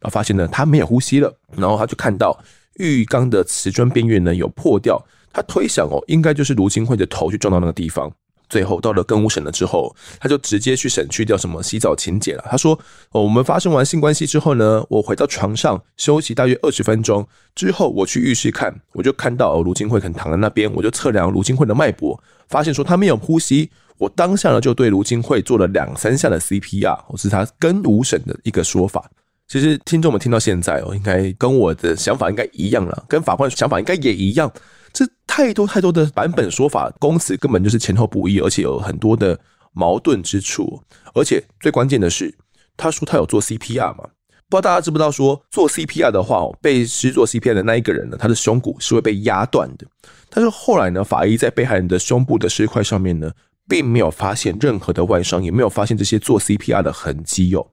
[0.00, 1.34] 然后发现呢，他没有呼吸了。
[1.56, 2.38] 然后他就看到
[2.74, 5.02] 浴缸的瓷砖边缘呢有破掉，
[5.32, 8.12] 他推想哦，应该就是卢金惠的头去撞到那个地方。
[8.52, 12.44] 最后到了更五审了之后，他就直接去省去掉什么洗澡情节了。
[12.50, 12.78] 他说
[13.12, 23.70] ：“哦，我们发生完性关系之后呢，我回到床上休息大约二十分钟之后，我去浴室看，我就看到卢金惠可能躺在那边，我就测量卢金惠的脉搏，发现说他没有呼吸。
[23.96, 29.10] 我当下呢就对卢金惠做了两三下的 CPR，我是他更五审的一个说法。
[29.48, 34.52] 其实听众们听到现在哦，应该跟我的想法应该一样了，跟法官想法应该也一样。”
[34.92, 39.38] 这太多太多的版本说法，供词根本就是前后不一，而且有很多的
[39.72, 40.82] 矛盾之处。
[41.14, 42.34] 而且最关键的是，
[42.76, 44.08] 他说他有做 CPR 嘛？
[44.48, 49.86] 不知道大家知不知道说做 CPR 的话，被施做 CPR 的那一个人呢，他的胸骨是会被压断的。
[50.28, 53.32] 但是后来呢，法医在被害人的胸部的尸块上面呢，
[53.66, 57.66] 并没有发现任何的外伤，也没有发现这些做 CPR 的痕迹哦。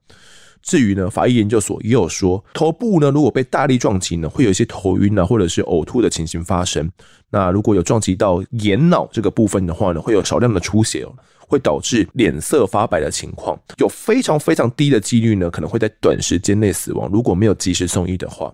[0.62, 6.90] 至于呢，法医研究所也有说，头部呢如果被大力撞击呢，会有一些头晕啊，或者是呕吐的情形发生。
[7.30, 11.14] 那如果有撞击到眼脑这个部分的话呢，会有少量的出血哦，
[11.48, 17.08] 会导致脸色发白的情况，有非常非常低的几率呢，可能会在短时间内死亡。
[17.10, 18.52] 如果没有及时送医的话，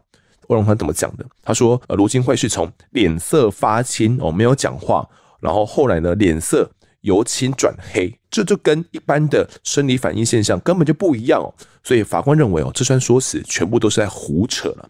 [0.49, 1.27] 欧阳他怎么讲的？
[1.43, 5.09] 他说，呃，卢金会是从脸色发青哦，没有讲话，
[5.41, 6.71] 然后后来呢，脸色。
[7.03, 11.53] 由青转黑，这就跟一般的生理反应现象根本就不一样哦。
[11.83, 14.89] 所以法官认为哦，这串说辞全部都是在胡扯了。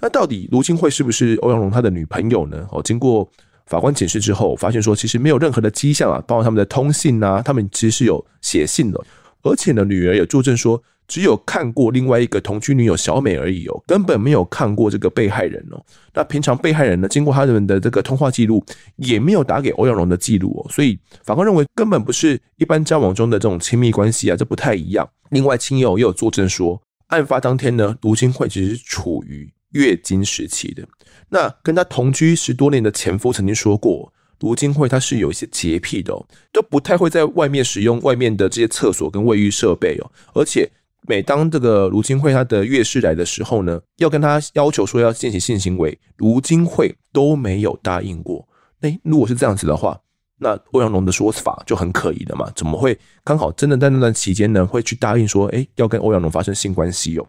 [0.00, 2.66] 那到底卢金惠是不是欧阳龙他的女朋友呢？
[2.70, 3.28] 哦，经过
[3.66, 9.04] 法官解释之后，发现说其实没有任何的迹象啊，包括他们的通信啊，他们其实是有写信的，
[9.42, 10.82] 而且呢，女儿也作证说。
[11.08, 15.82] 只有看过另外一个同居女友小美而已哦，根本没有看过这个被害人哦。
[16.12, 18.62] 那平常被害人呢，经过他们的这个通话记录，
[18.96, 20.70] 也没有打给欧阳龙的记录哦。
[20.70, 25.08] 所以法官认为根本不是一般交往中的这种亲密关系啊，这不太一样。
[25.30, 30.86] 另外，亲友也有作证说，案发当天呢，卢金惠其实是处于月经时期的。
[31.30, 40.70] 那跟他同居十多年的前夫曾经说过，卢金惠她是有一些洁癖的哦，都不太会在外面使用外面的这些厕所跟卫浴设备哦，而且。
[41.06, 48.46] 每当这个卢金惠她的月事来的时候呢，要跟她要求说要进行性行为，卢金惠都没有答应过。
[48.80, 49.98] 诶，如果是这样子的话，
[50.36, 52.50] 那欧阳龙的说法就很可疑了嘛？
[52.54, 57.26] 怎么会刚好真的在那段期间呢，会去答应说，诶，要跟欧阳龙发生性关系哦？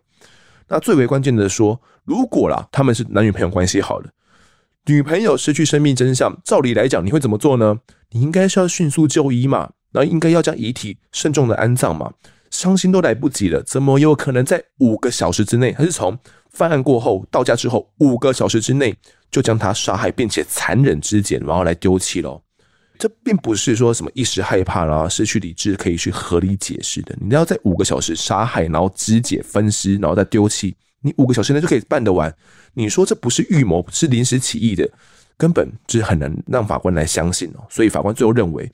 [0.67, 4.09] 那最为关键的说，如果啦，他们是男女朋友关系好了，
[4.89, 7.77] 女朋友失去生命真相，照理来讲，你会怎么做呢？
[8.09, 12.11] 你应该是要迅速就医嘛，然后应该要将遗体慎重的安葬嘛。
[12.49, 16.17] 伤心都来不及了，怎么有可能在五个小时之内，还是从
[16.49, 18.95] 犯案过后到家之后五个小时之内
[19.29, 22.41] 就将他杀害，并且残忍肢解，然后来丢弃了？
[22.97, 27.15] 这并不是说什么一时害怕然后失去理智可以去合理解释的。
[27.21, 32.33] 你要在五个小时杀害，然后肢解分尸，然后再丢弃，你五个小时内就可以办得完？
[32.73, 34.89] 你说这不是预谋，是临时起意的？
[35.37, 37.65] 根本就是很难让法官来相信哦。
[37.69, 38.69] 所以法官最后认为，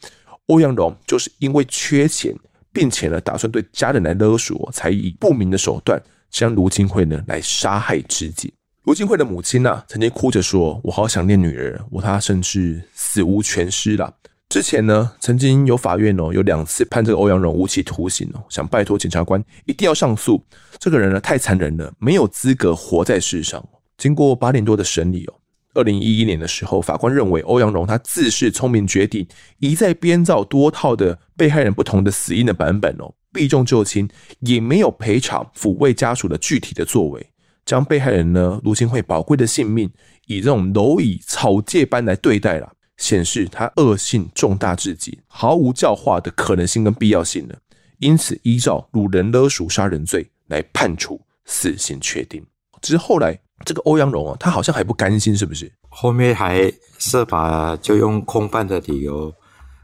[0.47, 2.35] 欧阳荣就是因为缺钱，
[2.73, 6.01] 并且呢打算对家人来勒索，才以不明的手段
[6.31, 8.51] 将卢金惠呢来杀害肢解。
[8.83, 14.13] 卢金惠的母亲呢曾经哭着说：“我好想念女儿，我她甚至死无全尸了。”
[14.55, 20.41] 之前呢，曾经有法院哦，有两次判这个欧阳荣无期徒刑哦，想拜托检察官一定要上诉。
[20.79, 23.61] 这个人呢，太残忍了，没有资格活在世上。
[23.97, 25.33] 经过八年多的审理哦，
[25.73, 29.27] 二零一一年的时候，法官认为欧阳荣他自恃聪明绝顶，
[29.59, 34.07] 一再编造多套的被害人不同的死因的版本哦，避重就轻，
[34.39, 37.29] 也没有赔偿抚慰家属的具体的作为，
[37.65, 39.91] 将被害人呢卢金惠宝贵的性命
[40.27, 42.71] 以这种蝼蚁草芥般来对待了。
[42.97, 47.55] 显示他恶性重大至极，毫无教化的可能性跟必要性了，
[47.99, 52.45] 因此依照掳人勒赎杀人罪来判处死刑确定。
[52.81, 55.71] 只是后来这个欧阳荣啊，他好像还不甘心，是不是？
[55.89, 59.33] 后面还设法就用空泛的理由，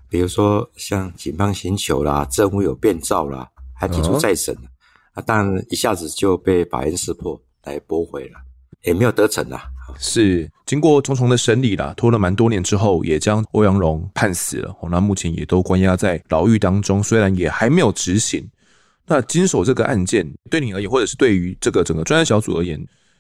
[0.10, 4.56] 比如说像警方寻求啦、证物有变造啦，还提出再审
[5.14, 8.40] 啊，但一下子就被法院识破来驳回了，
[8.84, 9.64] 也没有得逞啊。
[9.98, 14.76] 是经过重重的审理啦，拖了蛮多年之后，也将欧阳荣判死了。
[14.90, 18.48] 那目前也都关押在牢狱当中，虽然也还没有执行。
[19.06, 22.80] 那经手这个案件，对你而言，或者是对于这个整个专案小组而言，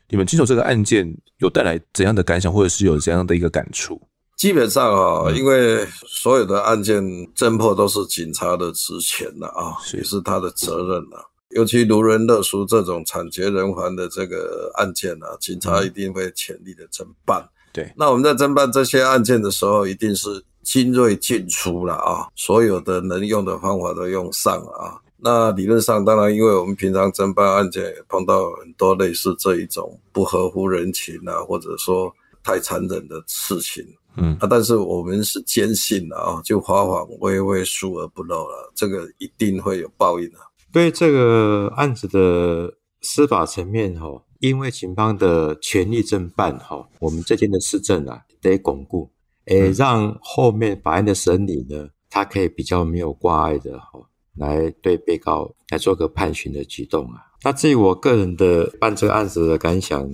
[0.10, 4.02] 你们经手这个案件有带来怎样的感想，或者是有怎样的一个感触？
[4.38, 7.04] 基本上啊、哦，因为所有的案件
[7.36, 11.31] 侦破都是警察的职权了啊，也是他的责任了。
[11.54, 17.48] 尤其卢人勒赎这种惨绝人寰的这个案件啊，警察一定会全力的侦办。
[17.74, 25.00] 对，那我们在侦办这些案件的时候，一定是精锐尽出了啊，所有的能用的方法都用上了啊。
[25.24, 32.12] 那理论上，当然，因为我们平常侦办案件也碰到很多类似这一种不合乎人情啊，或者说
[32.44, 33.86] 太残忍的事情。
[34.18, 40.38] 嗯啊，但是我们是坚信的啊，就法网恢恢，疏而不漏了，这个一定会有报应的。
[40.72, 44.08] 对这个案子的司法层面，哈，
[44.40, 49.12] 因为警方的权力侦办，哈，我们这边的市政啊得巩固，
[49.46, 54.00] 诶，让后面法院的审理呢，他可以比较没有挂碍的，哈，
[54.38, 57.22] 来对被告来做个判刑的举动啊。
[57.44, 60.10] 那至于我个人的办这个案子的感想，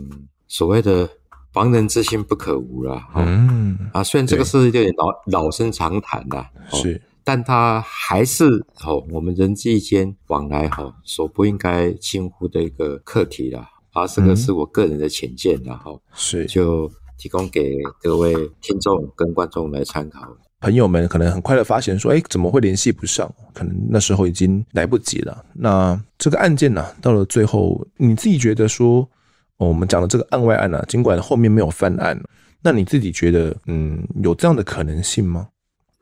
[0.48, 1.10] 所谓的
[1.52, 3.78] 防人之心不可无啦，嗯。
[3.94, 7.02] 啊，虽然这个是有点老老生常谈啦，是。
[7.28, 8.46] 但他还是
[8.86, 13.70] 哦，我们人际间往来吼，所不应该轻忽的一个课题啦。
[13.92, 20.22] 啊，这个是我个人的浅见啦，哈、嗯，是就提供给各位听众跟观众来参考。
[20.62, 23.30] 朋友们可能很快的发现说，哎，怎么会联系不上？
[23.54, 25.44] 可能那时候已经来不及了。
[25.54, 29.02] 那这个案件呢、啊，到了最后，你自己觉得说，
[29.58, 32.18] 哦、我们讲的这个案外案啊，尽管后面没有翻案，
[32.62, 35.50] 那你自己觉得，嗯，有这样的可能性吗？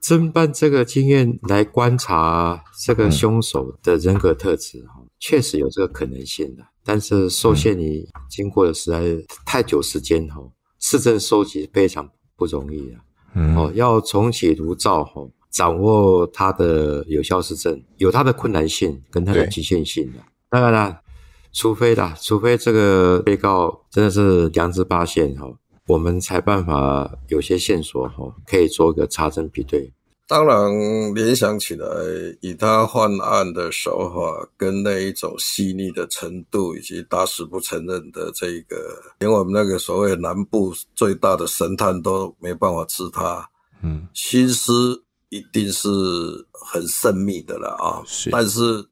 [0.06, 6.64] 侦办这个经验来观察这个凶手的人格特质，哈、嗯，确实有这个可能性的。
[6.84, 9.01] 但是受限于经过的实在
[9.43, 10.39] 太久时间，哈，
[10.78, 13.01] 事证收集非常不容易啊。
[13.34, 20.20] 嗯，哦，要重启炉灶，哈，掌握它的有效事证，有它的困难性跟它的局限性的。
[20.51, 21.01] 当然了，
[21.51, 25.51] 除非啦，除非这个被告真的是良知发现，哈。
[25.88, 29.93] 我们才办法有些线索哈，可以做个查证比对。
[30.27, 31.88] 当然，联想起来，
[32.41, 38.75] 以他犯案的手法跟那一种细腻的程度，以及打死不承认的这个，
[39.19, 43.47] 连我们那个所谓南部最大的神探都没办法治他。
[43.83, 45.88] 嗯，心思一定是
[46.51, 48.01] 很慎密的了啊。
[48.07, 48.83] 是，但是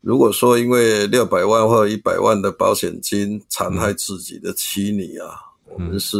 [0.00, 5.28] 如果说因为六百万或一百万的保险金残害自己的妻女啊。
[5.28, 6.16] 嗯我们是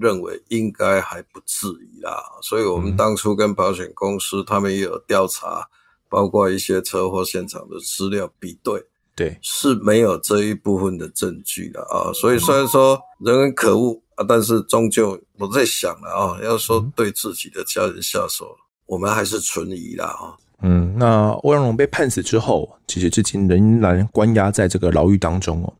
[0.00, 5.68] 认为应该还不至于啦，所以我们当初跟保险公司他们也有调查，
[6.08, 8.82] 包括一些车祸现场的资料比对，
[9.16, 12.12] 对，是没有这一部分的证据的啊。
[12.14, 20.36] 所以虽然说人很可恶啊，但是终究我在想了啊，要说对自己的家人下手，我们还是存疑啦啊。
[20.62, 25.74] 嗯，那欧阳龙被判死之后，其实至今仍然关押在这个牢狱当中哦。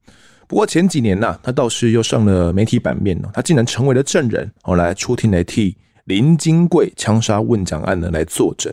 [0.46, 8.72] 不过前几年呢、他倒是又上了媒体版面哦，他竟然成为了证人，后来出庭来替林金贵枪杀问讲案呢来作证。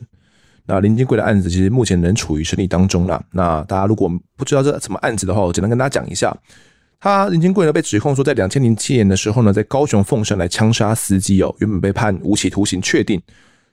[0.65, 3.23] 那林金贵的案子其实目前仍处于审理当中啦。
[3.31, 6.35] 那大家如果不知道这什么案子的话，我简单跟大家讲一下。
[6.99, 13.21] 他林金贵呢被指控说，在两千零七年的时候呢，在高雄凤山来枪杀司机哦，原本被判无期徒刑确定，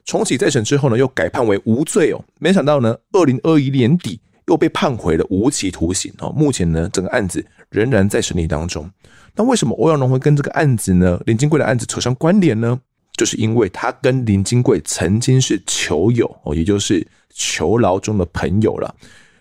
[0.04, 2.24] 重启再审之后呢，又改判为无罪哦。
[2.38, 6.30] 没想到呢，二零二一年底又被判回了无期徒刑哦。
[6.30, 8.90] 目前呢，整个案子仍然在审理当中。
[9.34, 12.80] 那为什么欧阳龙会跟这个案子呢，林金贵的案子扯上关联呢？
[13.12, 18.94] 就是因为他跟林金贵曾经是囚友哦，也就是囚牢中的朋友了。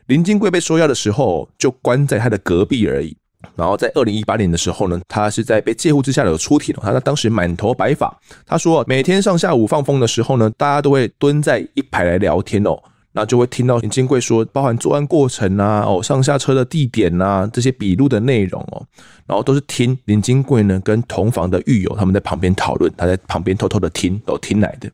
[0.07, 3.15] 林金贵被收押的时候，就关在他的隔壁而已。
[3.55, 6.75] 然后在二零一八年的时候呢，他是在被戒护之下有出庭。
[6.81, 12.81] 他当时满头白发，他说每天上下午放风的时候呢，大家都会蹲在一排来聊天哦。
[13.17, 18.85] 那就会听到林金贵说，包含作案过程啊，哦，上下车的地点啊，这些笔录的内容哦，
[19.25, 24.91] 然后都是听林金贵呢跟同房的狱友他们在旁边讨论，他在旁边偷偷的听，都听来的。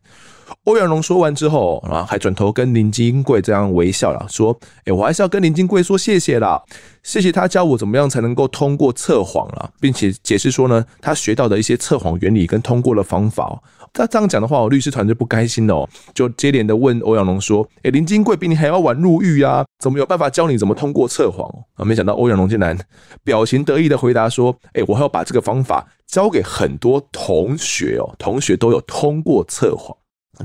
[0.64, 4.56] 欧阳龙说完之后，然后还转头跟林金贵这样微笑了，说
[4.86, 6.62] ：“哎，我还是要跟林金贵说谢谢啦，
[7.02, 13.60] 谢谢他教我怎么样才能够通过测谎了，并且解释说呢，他学到的一些测谎原理跟通过的方法。”
[13.92, 22.76] 他这样讲的话，我律师团就不开心了，就接连的问欧阳龙说：“哎，林金贵比你还要晚入狱啊，怎么有办法教你怎么通过测谎？”啊，没想到欧阳龙竟然
[23.22, 29.94] 表情得意的回答说：“哎，我还要把这个方法教给很多同学哦，同学都有通过测谎。”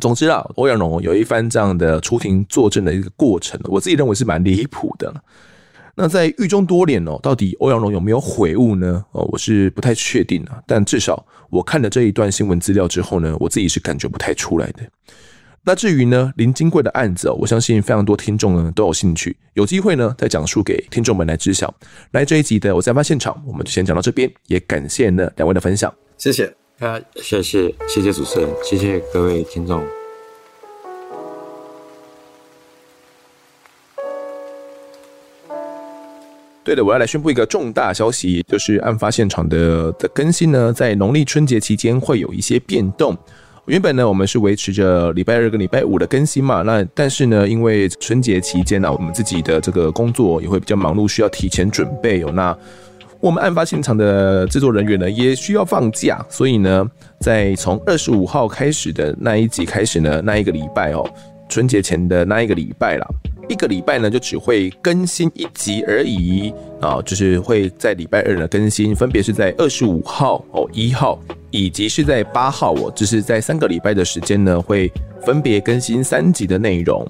[0.02, 5.14] 总之啊，欧阳龙有一番这样的出庭作证的一个过程，我自己认为是蛮离谱的。
[6.00, 9.04] 那在狱中多年哦，到底欧阳龙有没有悔悟呢？
[9.14, 10.62] 哦，我是不太确定啊。
[10.68, 14.84] 但至少我看了这一段新闻资料之后呢，我自己是感觉不太出来的。
[15.64, 21.74] 那至于呢，林金贵的案子哦，我相信非常多听众呢都有兴趣，有机会呢再讲述给听众们来知晓。
[22.12, 26.46] 来这一集的我在发现场，我们就先讲到这边，也感谢呢两位的分享，谢谢。
[26.78, 29.97] 啊，谢谢，谢谢主持人，谢谢各位听众。
[36.68, 43.18] 对的，我要来宣布一个重大消息，就是案发现场的的更新呢，在农历春节期间会有一些变动。
[43.68, 52.54] 原本呢，我们是维持着礼拜二跟礼拜五的更新嘛，那但是呢，因为春节期间呢，我们自己的这个工作也会比较忙碌，需要提前准备哦，那。
[53.22, 56.86] 我们案发现场的制作人员呢，也需要放假，所以呢，
[57.22, 61.10] 在从二十五号开始的那一集开始呢，那一个礼拜哦，
[61.48, 63.08] 春节前的那一个礼拜啦，
[63.50, 71.18] 一个礼拜呢就只会更新一集而已啊，就是会在礼拜二的更新，分别是在二十五号哦、一号，
[71.50, 74.92] 以及是在八号哦，就是在三个礼拜的时间呢，会
[75.26, 77.06] 分别更新三集的内容。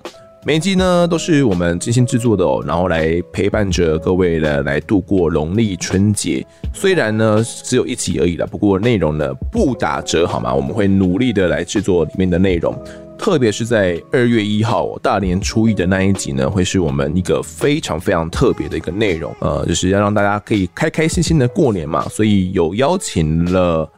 [0.45, 6.45] 每一集呢都是我们精心制作的哦，然后来陪伴着各位呢来度过农历春节。
[6.71, 10.53] 虽然呢只有一集而已了，不过内容呢不打折好吗？
[10.53, 12.73] 我们会努力的来制作里面的内容，
[13.17, 19.35] 特别是在二月一号大年初一的那一集呢，会是我们一个非常非常特别的一个内容。
[19.39, 23.89] 呃，就是要让大家可以开开心心的过年嘛，所以有邀请了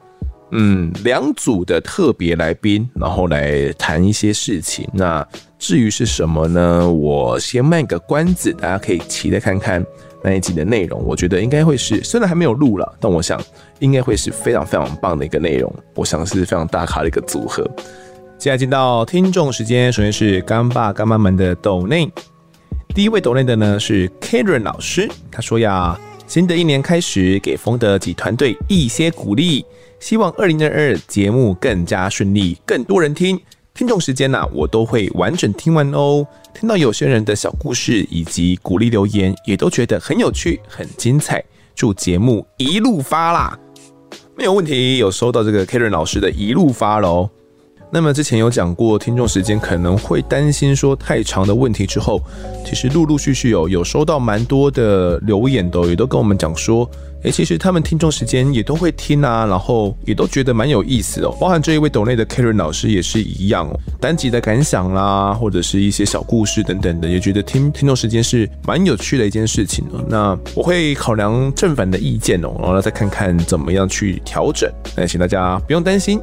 [0.52, 4.88] 嗯两组的特别来宾，然后来谈一些事情。
[4.94, 5.26] 那
[5.60, 6.90] 至于是什么呢？
[6.90, 9.86] 我先卖个关子，大家可以期待看看
[10.24, 11.04] 那一集的内容。
[11.06, 13.40] 我觉得应该会是，虽然还没有录了，但我想
[13.80, 15.72] 应该会是非常非常棒的一个内容。
[15.96, 17.70] 我想是非常大咖的一个组合。
[18.40, 22.10] 接下来进到听众时间，首先是干爸干妈们的抖内。
[22.96, 29.66] 第一位抖内的呢是 Karen 老师，他说呀，新的一年开始，给丰德及团队一些鼓励，
[30.00, 33.38] 希望二零二二节目更加顺利，更多人听。
[33.74, 36.26] 听众时间呐、啊，我都会完整听完哦。
[36.54, 41.44] 听到有些人的小故事以及鼓励留言，也都觉得很有趣、很精彩。
[41.76, 43.60] 祝节目一路发啦！
[44.38, 47.30] 没有问题，有收到这个 Karen 老师的一路发喽。
[47.92, 52.22] 那么之前有讲过，听众时间可能会担心说太长的问题之后，
[52.66, 56.90] 其实陆陆续续有有收到蛮多的留言的，也都跟我们讲说。
[57.24, 61.36] 诶，其实他们听众时间也都会听啊，然后也都觉得蛮有意思哦。
[61.38, 70.02] 包含这一位抖内的 Karen 老师也是一样哦，单集的感想啦，或者是一些小故事等等的，也觉得听听众时间是蛮有趣的一件事情哦。
[70.08, 74.72] 那我会考量正反的意见哦，然后再看看怎么样去调整。
[74.96, 76.22] 那请大家不用担心。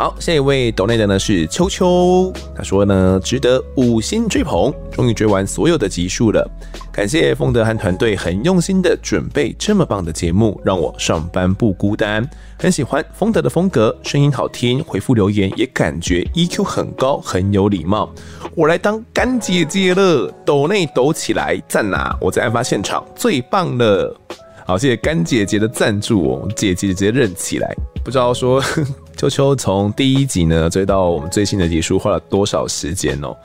[0.00, 6.50] 好，下一位抖内的呢是秋秋，他说呢，值得五星追捧，终于追完所有的集数了，
[6.90, 12.26] 感谢丰德和团队很用心的准备这么棒的节目，让我上班不孤单，
[12.58, 18.10] 很喜欢丰德的风格，声音好听，回复留言也感觉 EQ 很高，很有礼貌，
[18.56, 22.16] 我来当干姐姐了，抖内抖起来，赞啊！
[22.22, 24.18] 我在案发现场最棒了，
[24.66, 27.70] 好，谢谢干姐姐的赞助哦，姐姐直接认起来，
[28.02, 28.64] 不知道说。
[29.20, 33.36] 秋秋从第一集呢追到我们最新的集数花了多少时间哦？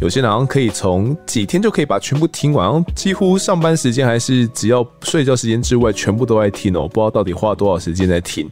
[0.00, 6.86] 有些人好像可以从几天就可以把全部听完，几乎上班时间还是只要睡觉时间之外，全部都在听哦。
[6.86, 8.48] 不知道到底花了多少时间在听。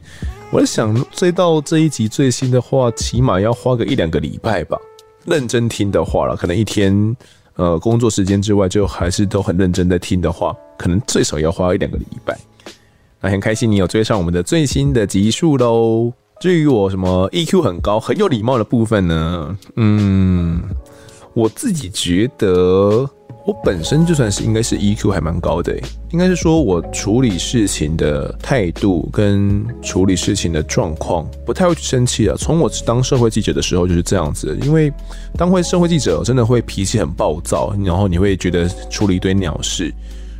[0.51, 4.77] 我在想追到这一集最新的话，起码要花个一两个礼拜吧。
[5.23, 7.15] 认真听的话了，可能一天
[7.55, 12.37] 呃工作时间之外，就还是都很认真在听的话，可能最少要花一两个礼拜。
[13.21, 16.11] 那很开心你有追上我们的最新的集数喽。
[16.43, 19.57] 至于我什么 EQ 很高、很有礼貌的部分呢？
[19.77, 20.61] 嗯，
[21.33, 23.09] 我自己觉得。
[23.45, 25.77] 我本身就算是应该是 EQ 还蛮高的，
[26.11, 32.35] 应该是说我处理事情的态度跟处理事情的状况不太会去生气啊。
[32.37, 34.91] 从我当社会记者的时候就是这样子，因为
[35.37, 39.93] 当会社会记者真的会脾气很暴躁，然后你会觉得处理一堆鸟事，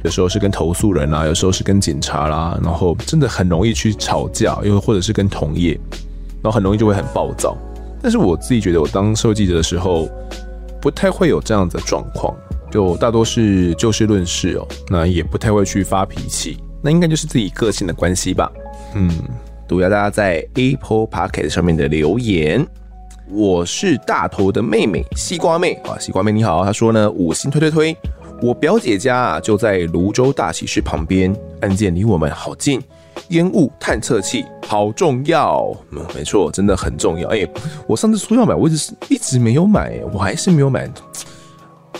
[0.04, 5.80] 有时候是跟投诉人啦，有时候是跟警察啦，然后真的很容易去吵架，又或者是跟同业，
[6.42, 7.58] 然后很容易就会很暴躁。
[8.02, 10.10] 但是我自己觉得我当社会记者的时候
[10.82, 12.36] 不太会有这样的状况。
[12.70, 18.52] 就大多是就事论事哦，那也不太会去发脾气，那应该就是自己个性的关系吧。
[18.96, 19.10] 嗯，
[19.68, 22.66] 读一下大家在 Apple Podcast 上面的留言。
[23.30, 26.66] 我是大头的妹妹，西瓜妹啊，西瓜妹你好。
[26.66, 27.98] 她说呢，五星推推推，
[28.44, 32.82] 我表姐家啊就在泸州大喜事旁边，案件离我们好近，
[33.30, 35.74] 烟雾探测器好重要。
[35.92, 37.30] 嗯，没错，真的很重要。
[37.30, 37.48] 哎，
[37.88, 40.92] 我上次说要买，我一直一直没有买，我还是没有买。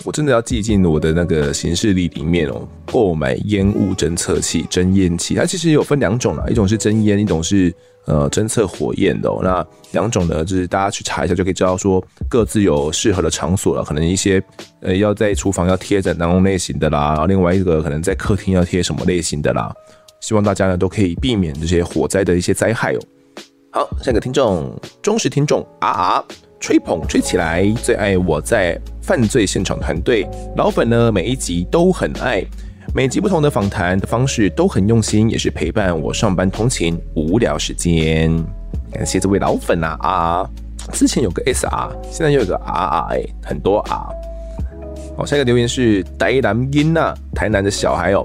[0.02, 2.68] 我真的要记进我的那个行事历里面哦。
[2.84, 7.74] 购买烟雾侦测器、侦烟器，它其实有分两种啦，一种是侦烟，一种是
[8.06, 9.40] 呃侦测火焰的哦。
[9.42, 13.82] 那两种呢，就是大家去查一下就可以知道说各自有适合的场所了。
[13.82, 14.42] 可能一些
[14.80, 19.72] 呃要在厨房要贴着哪种类型的啦，然后另外一个可能在客厅要贴什么类型的啦。
[20.20, 22.98] 希望大家呢都可以避免这些火灾的一些灾害哦。
[23.70, 26.24] 好，下一个听众，忠实听众啊啊。
[26.60, 30.26] 吹捧吹起来，最爱我在犯罪现场团队
[30.56, 32.42] 老粉呢，每一集都很爱，
[32.96, 38.32] 每集不同的访谈的方式都很用心，也是陪伴我上班通勤无聊时间。
[38.92, 40.50] 感谢这位老粉啊啊！
[40.92, 44.06] 之前有个 SR，现在又有个 RR，很多 R。
[45.16, 48.22] 好，下一个留言是呆蓝音呐，台南的小孩哦，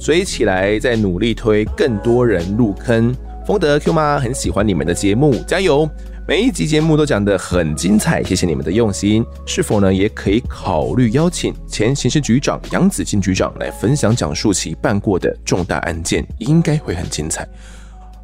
[0.00, 3.14] 追起来在努力推更多人入坑。
[3.46, 5.86] 丰德 Q 妈很喜欢你们的节目，加油！
[6.28, 9.24] 每一集节目都讲得很精彩，谢谢你们的用心。
[9.46, 17.46] 是否呢，也可以考虑邀请前刑事局长杨子敬局长来分享讲述其办过的重大案件，应该会很精彩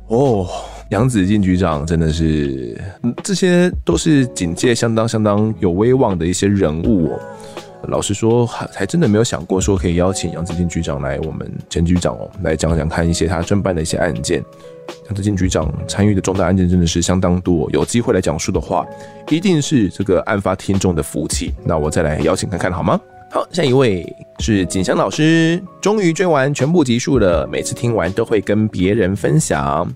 [0.09, 0.49] 哦。
[0.91, 2.77] 杨子敬局长真的是，
[3.23, 7.21] 这些都是警界相当相当有威望的一些人物哦。
[7.89, 14.43] 老实说，还还真的没有想过说可以邀请杨子敬局长来我们前局长哦，来讲讲看一些他侦办的一些案件。
[15.07, 18.87] 杨子敬局长参与的重大案件真的是相当多，有机会来讲述的话，
[19.29, 21.53] 一定是这个案发听众的福气。
[21.65, 23.01] 那我再来邀请看看好吗？
[23.31, 24.05] 好，下一位
[24.41, 29.91] 是景香老师，终于追完全部集数了，每次听完都会跟别人分享。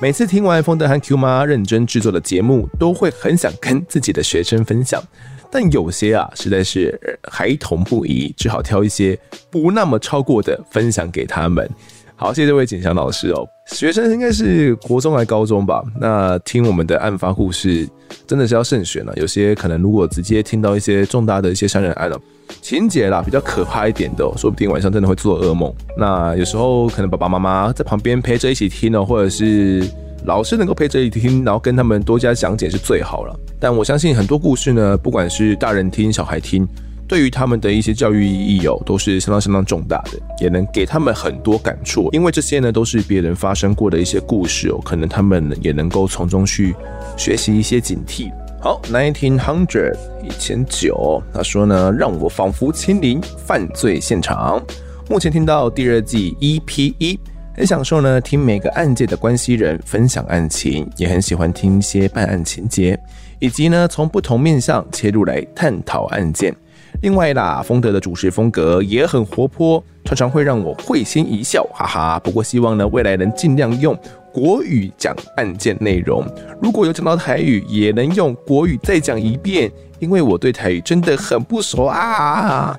[0.00, 5.02] 每次听完丰德和 Q 妈认真制作的节目，都会很想跟自己的学生分享，
[5.50, 6.98] 但有些啊实在是
[7.30, 9.18] 孩童不宜，只好挑一些
[9.50, 11.68] 不那么超过的分享给他们。
[12.16, 13.46] 好，谢谢这位景祥老师哦。
[13.66, 15.82] 学生应该是国中还高中吧？
[16.00, 17.88] 那听我们的案发故事，
[18.26, 19.12] 真的是要慎选了。
[19.16, 22.20] 有些可能如果直接听到一些重大的一些杀人案了，
[22.60, 25.72] 情节啦比较可怕一点的，说不定晚上真的会做噩梦。
[25.96, 29.88] 那有时候可能爸爸妈妈在旁边陪着一起听哦，或者是
[30.28, 33.34] 老师能够陪着一听，然后跟他们多加讲解是最好了。
[33.58, 36.68] 但我相信很多故事呢，不管是大人听、小孩听。
[37.08, 42.10] 对于他们的一些教育意义哦，都是相当相当重大的，也能给他们很多感触。
[42.12, 46.76] 因为这些呢，都是别人发生过的一些故事哦，可能他们也能够从中去
[47.16, 48.30] 学习一些警惕。
[48.60, 54.62] 好，nineteen hundred 一千九，他说呢，让我仿佛亲临犯罪现场。
[55.08, 57.18] 目前听到第二季 EP 一，
[57.58, 62.96] 很享受呢，听每个案件的关系人分享案情，也很喜欢听一些办案情节，
[63.40, 66.54] 以及呢，从不同面向切入来探讨案件。
[67.02, 72.20] 另外啦，丰德的主持风格也很活泼，常常会让我会心一笑，哈哈。
[72.20, 73.98] 不过希望呢，未来能尽量用
[74.32, 76.24] 国语讲案件内容，
[76.62, 82.78] 如果有讲到台语，也能用国语再讲一遍，因为我对台语真的很不熟啊。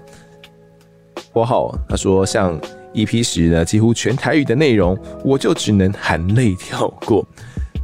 [1.34, 2.58] 括号他说，像
[2.94, 7.26] EP 十呢，几乎全台语的内容，我就只能含泪跳过。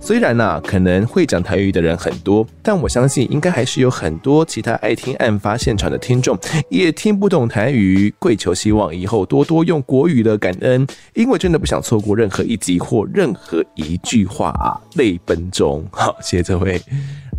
[0.01, 6.37] 虽然呐、啊，可能会讲台语的人很多，但我相信应该还是有很多其他爱听案发现场的听众
[6.69, 8.13] 也听不懂台语。
[8.19, 10.85] 跪求希望以后多多用国语的感恩，
[11.15, 14.77] 因为真的不想错过任何一集或任何一句话啊！
[14.95, 16.79] 泪奔中，好，谢谢这位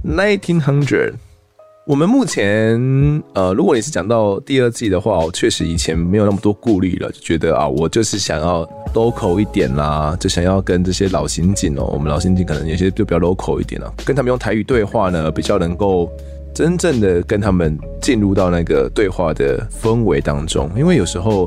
[0.04, 1.12] nineteen hundred。
[1.86, 2.76] 我们目前，
[3.32, 16.10] 呃，如果你是讲到第二季的话，我确实以前没有那么多顾虑了，就觉得啊，我就是想要 local 一点啦，就想要跟这些老刑警哦，我们老刑警可能有些就比较 local 一点了，跟他们用台语对话呢，比较能够
[16.52, 20.68] 真正的跟他们进入到那个对话的氛围当中。
[20.76, 21.46] 因为有时候，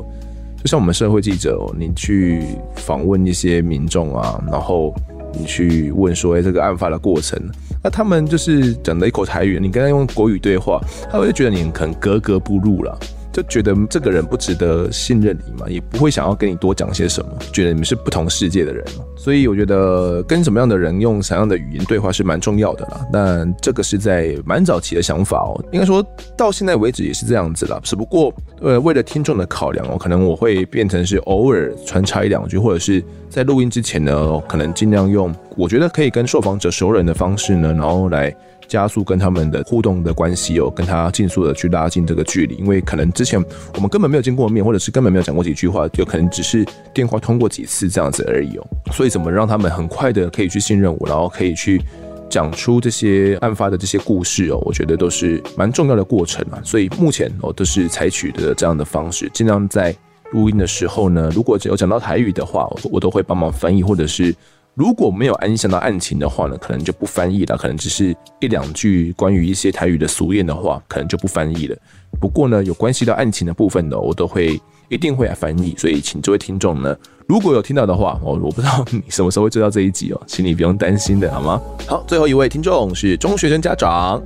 [0.64, 2.42] 就像我们社会记者哦，你去
[2.76, 4.94] 访问一些民众啊，然后
[5.34, 7.38] 你去问说，哎，这个案发的过程，
[7.82, 12.98] 那他们就是讲的一口台语，你跟他用国语对话，他会觉得你很格格不入了。
[13.32, 18.84] 就觉得这个人不值得信任你嘛，也不会想要跟你多讲些什么，觉得你们是不同世界的人，
[19.16, 23.06] 所以我觉得跟什么样的人用什么样的语言对话是蛮重要的啦。
[23.12, 26.04] 但这个是在蛮早期的想法哦，应该说
[26.36, 27.80] 到现在为止也是这样子啦。
[27.84, 38.34] 只不过呃，为了听众的考量哦，可能我会变成是偶尔穿插一两句，或者是在录音之前呢，可能尽量用我觉得可以跟受访者熟人的方式呢，然后来。
[38.70, 43.44] 加速跟他们的互动的关系哦，跟他尽速的去拉近这个距离，因为可能之前
[43.74, 46.64] 我们根本没有见过面，或者是根本没有讲过几句话，就可能只是
[46.94, 48.66] 电话通过几次这样子而已哦。
[48.92, 51.82] 所以怎么让他们很快的可以去信任我，然后可以去
[52.28, 56.62] 讲出这些案发的这些故事哦，我觉得都是蛮重要的过程啊。
[56.62, 59.92] 所以目前哦都是采取的这样的方式，尽量在
[60.30, 64.32] 录音的时候呢，如果只有讲到台语的话，我都会帮忙翻译，或者是。
[64.80, 71.76] 如果没有影响到案情的话呢，可能就不翻译了，可能只是一两句关于一些台语的俗谚的话，可能就不翻译了。
[72.18, 74.58] 不过呢，有关系到案情的部分呢，我都会
[74.88, 75.74] 一定会来翻译。
[75.76, 76.96] 所以，请这位听众呢，
[77.28, 81.60] 如果有听到的话，我我不知道你什么时候会追到这一集哦，请你不用担心的好吗？
[81.86, 84.18] 好，最后一位听众是中学生家长。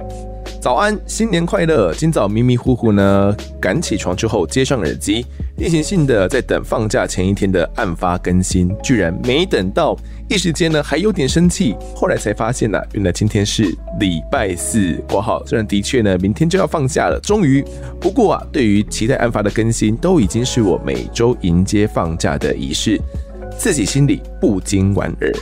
[0.61, 1.93] 早安，新年快乐！
[1.95, 5.27] 今早迷迷糊糊呢，赶起床之后接上耳机，
[5.57, 9.97] 例行性的在等放假前一天的案发更新，居然没等到，
[10.29, 11.75] 一时间呢还有点生气。
[11.95, 13.65] 后来才发现呢、原来今天是
[14.01, 14.95] 礼拜四。
[15.09, 17.65] 括号虽然的确呢，明天就要放假了，终于。
[18.01, 23.01] 不过啊，对于期待案发的更新，都已经是我每周迎接放假的仪式，
[23.59, 25.33] 自己心里不禁莞尔。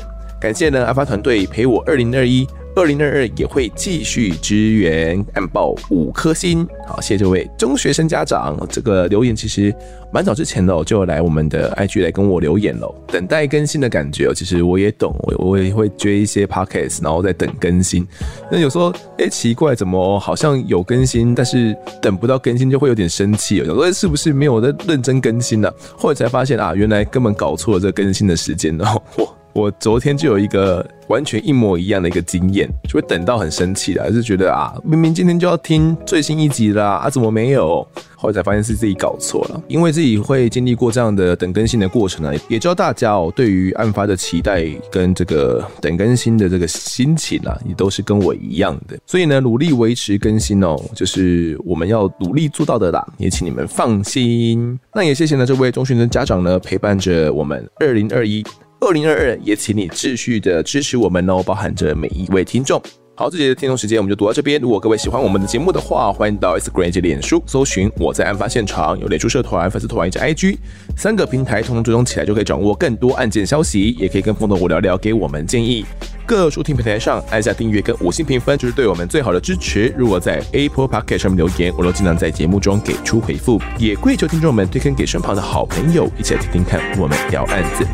[0.40, 2.46] 感谢呢，案发团队陪我二零二一。
[2.74, 6.66] 二零二二也会继续支援，按报五颗星。
[6.86, 8.58] 好，谢谢这位中学生家长。
[8.70, 9.74] 这个留言其实
[10.10, 12.94] 蛮早之前的，就来我们的 IG 来跟我留言了。
[13.08, 18.06] 等待更新的感觉，其实我也懂，我我也会追一些 Podcast，然后再等更新。
[18.50, 23.56] 那有时候，哎，奇怪，怎么好像有更新，但是等不到更新就会有点生气。
[23.56, 25.70] 有时候是不是没有在认真更新呢？
[25.94, 29.41] 后来才发现啊，原来根本搞错了这更新的时间，然后我。
[29.52, 37.86] 我昨天就有一个完全一模一样的一个经验，就会等到很生气的，就是觉得啊，明明今天就要听最新一集啦，啊，怎么没有？
[38.16, 54.78] 后来才发现是自己搞错了，因为自己会经历过这样的等更新的过程呢，也教大家哦，对于案发的期待跟这个等更新的这个心情啊，也都是跟我一样的，所以呢，努力维持更新哦，就是我们要努力做到的啦，也请你们放心。
[54.94, 58.44] 那也谢谢呢这位中学生家长呢，陪伴着我们二零二一。
[58.82, 62.82] 二零二二，也请你继续的支持我们哦，包含着每一位听众。
[63.14, 64.58] 好，这节的听众时间我们就读到这边。
[64.58, 70.56] 如果各位喜欢我们的节目的话，欢迎到 Instagram 及脸书搜寻我在案发现场，有脸书社团、粉丝团以及 IG
[70.96, 75.84] 三个平台，通通追踪起来就可以掌握更多案件消息，也可以跟风的我聊聊，给我们建议。
[76.24, 79.92] 各收听平台上按下订阅跟五星评分，就是对我们最好的支持。
[79.94, 83.60] 如果在 Apple Podcast 上面留言，我都尽量在节目中给出回复。
[83.78, 87.86] 也跪求听众们推荐给身旁的好朋友，一起来听听看我们聊案子。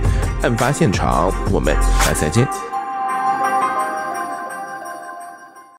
[0.42, 2.77] 案发现场，我们下次再见。